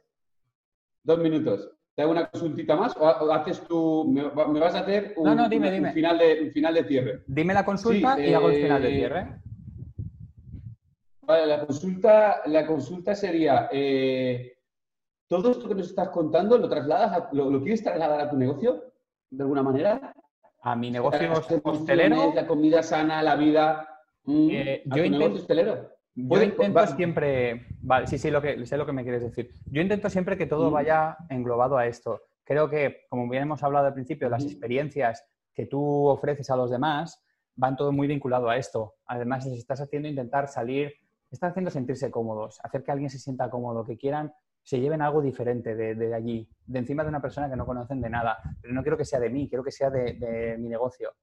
[1.05, 1.70] dos minutos.
[1.95, 4.80] ¿Te hago una consultita más o ha- o haces tú, me, va- me vas a
[4.80, 5.93] hacer un, No, no, dime, un- un dime.
[5.93, 7.22] final, de, un final de cierre?
[7.26, 9.41] Dime la consulta Sí, y hago el final de eh, cierre.
[11.22, 14.58] Vale, la consulta, la consulta sería, eh,
[15.29, 18.37] ¿todo esto que nos estás contando lo trasladas, a- lo, lo quieres trasladar a tu
[18.37, 18.93] negocio
[19.31, 20.12] de alguna manera?
[20.62, 21.31] A mi negocio
[21.62, 23.87] hostelero, La comida sana, la vida.
[24.24, 25.91] mm, Eh, ¿a yo tu intento- negocio hostelero?
[26.14, 27.66] yo intento siempre.
[27.83, 29.51] Vale, sí, sí, lo que, sé lo que me quieres decir.
[29.70, 30.72] Yo intento siempre que todo Mm.
[30.74, 32.22] vaya englobado a esto.
[32.45, 35.24] Creo que, como bien hemos hablado al principio, las experiencias
[35.55, 37.22] que tú ofreces a los demás
[37.57, 38.95] van todo muy vinculado a esto.
[39.07, 40.93] Además, les estás haciendo intentar salir,
[41.31, 44.33] estás haciendo sentirse cómodos, hacer que alguien se sienta cómodo, que quieran,
[44.69, 48.03] se lleven algo diferente de, de allí, de encima de una persona que no conocen
[48.03, 48.37] de nada.
[48.61, 51.14] Pero no quiero que sea de mí, quiero que sea de, de mi negocio.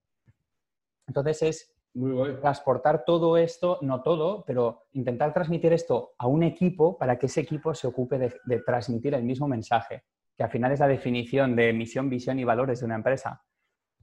[1.05, 6.97] Entonces es Muy transportar todo esto, no todo, pero intentar transmitir esto a un equipo
[6.97, 10.03] para que ese equipo se ocupe de, de transmitir el mismo mensaje,
[10.35, 13.43] que al final es la definición de misión, visión y valores de una empresa.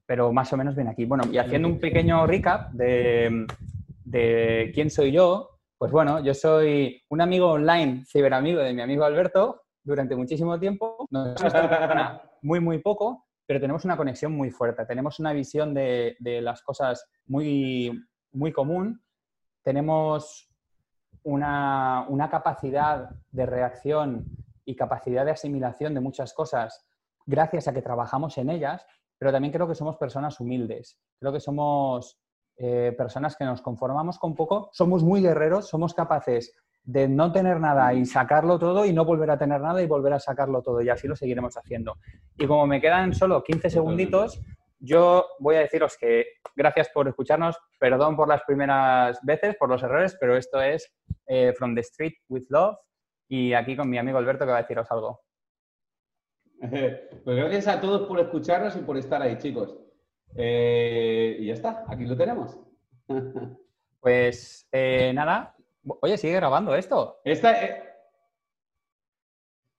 [0.06, 1.04] Pero más o menos viene aquí.
[1.04, 3.44] Bueno, y haciendo un pequeño recap de,
[4.04, 5.51] de quién soy yo,
[5.82, 11.08] pues bueno, yo soy un amigo online, ciberamigo de mi amigo Alberto durante muchísimo tiempo.
[11.10, 11.34] Nos
[12.40, 14.86] muy, muy poco, pero tenemos una conexión muy fuerte.
[14.86, 17.90] Tenemos una visión de, de las cosas muy,
[18.30, 19.02] muy común.
[19.64, 20.48] Tenemos
[21.24, 24.26] una, una capacidad de reacción
[24.64, 26.86] y capacidad de asimilación de muchas cosas
[27.26, 28.86] gracias a que trabajamos en ellas,
[29.18, 31.00] pero también creo que somos personas humildes.
[31.18, 32.21] Creo que somos
[32.64, 36.54] eh, personas que nos conformamos con poco, somos muy guerreros, somos capaces
[36.84, 40.12] de no tener nada y sacarlo todo y no volver a tener nada y volver
[40.12, 41.96] a sacarlo todo y así lo seguiremos haciendo.
[42.38, 44.40] Y como me quedan solo 15 segunditos,
[44.78, 49.82] yo voy a deciros que gracias por escucharnos, perdón por las primeras veces, por los
[49.82, 50.88] errores, pero esto es
[51.26, 52.76] eh, From the Street with Love
[53.26, 55.20] y aquí con mi amigo Alberto que va a deciros algo.
[57.24, 59.81] Pues gracias a todos por escucharnos y por estar ahí, chicos.
[60.36, 62.58] Eh, y ya está, aquí lo tenemos.
[64.00, 65.54] Pues eh, nada,
[66.00, 67.20] oye, sigue grabando esto.
[67.24, 67.82] Esta, eh,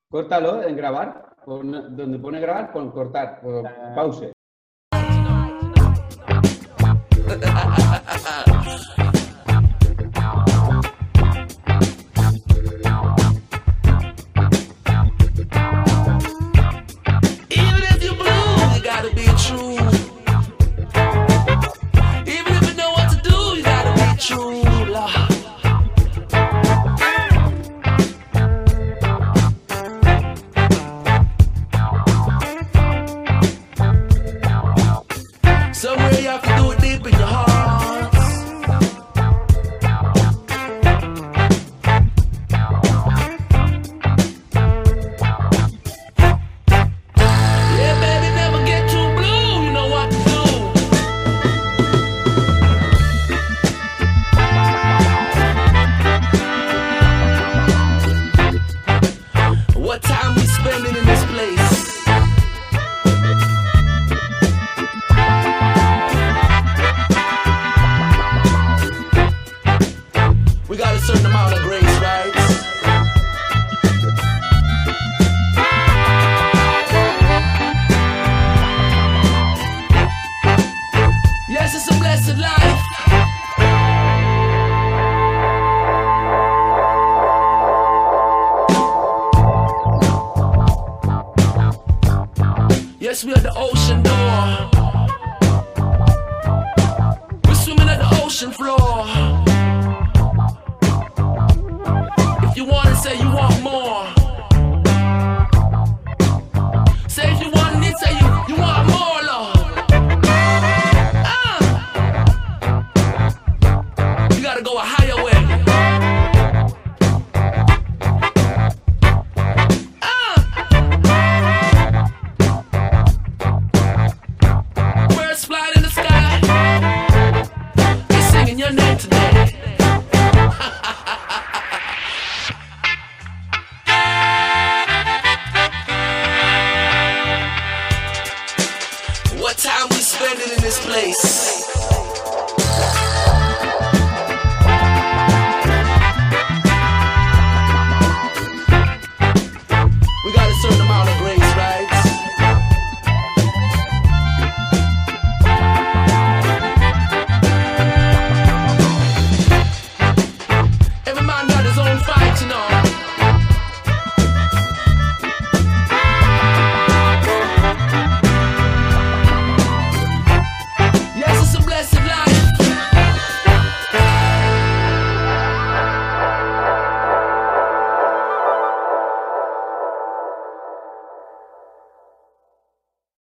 [0.10, 3.94] Córtalo en grabar, pon- donde pone grabar, pon cortar, pon Ah.
[3.96, 4.32] pause.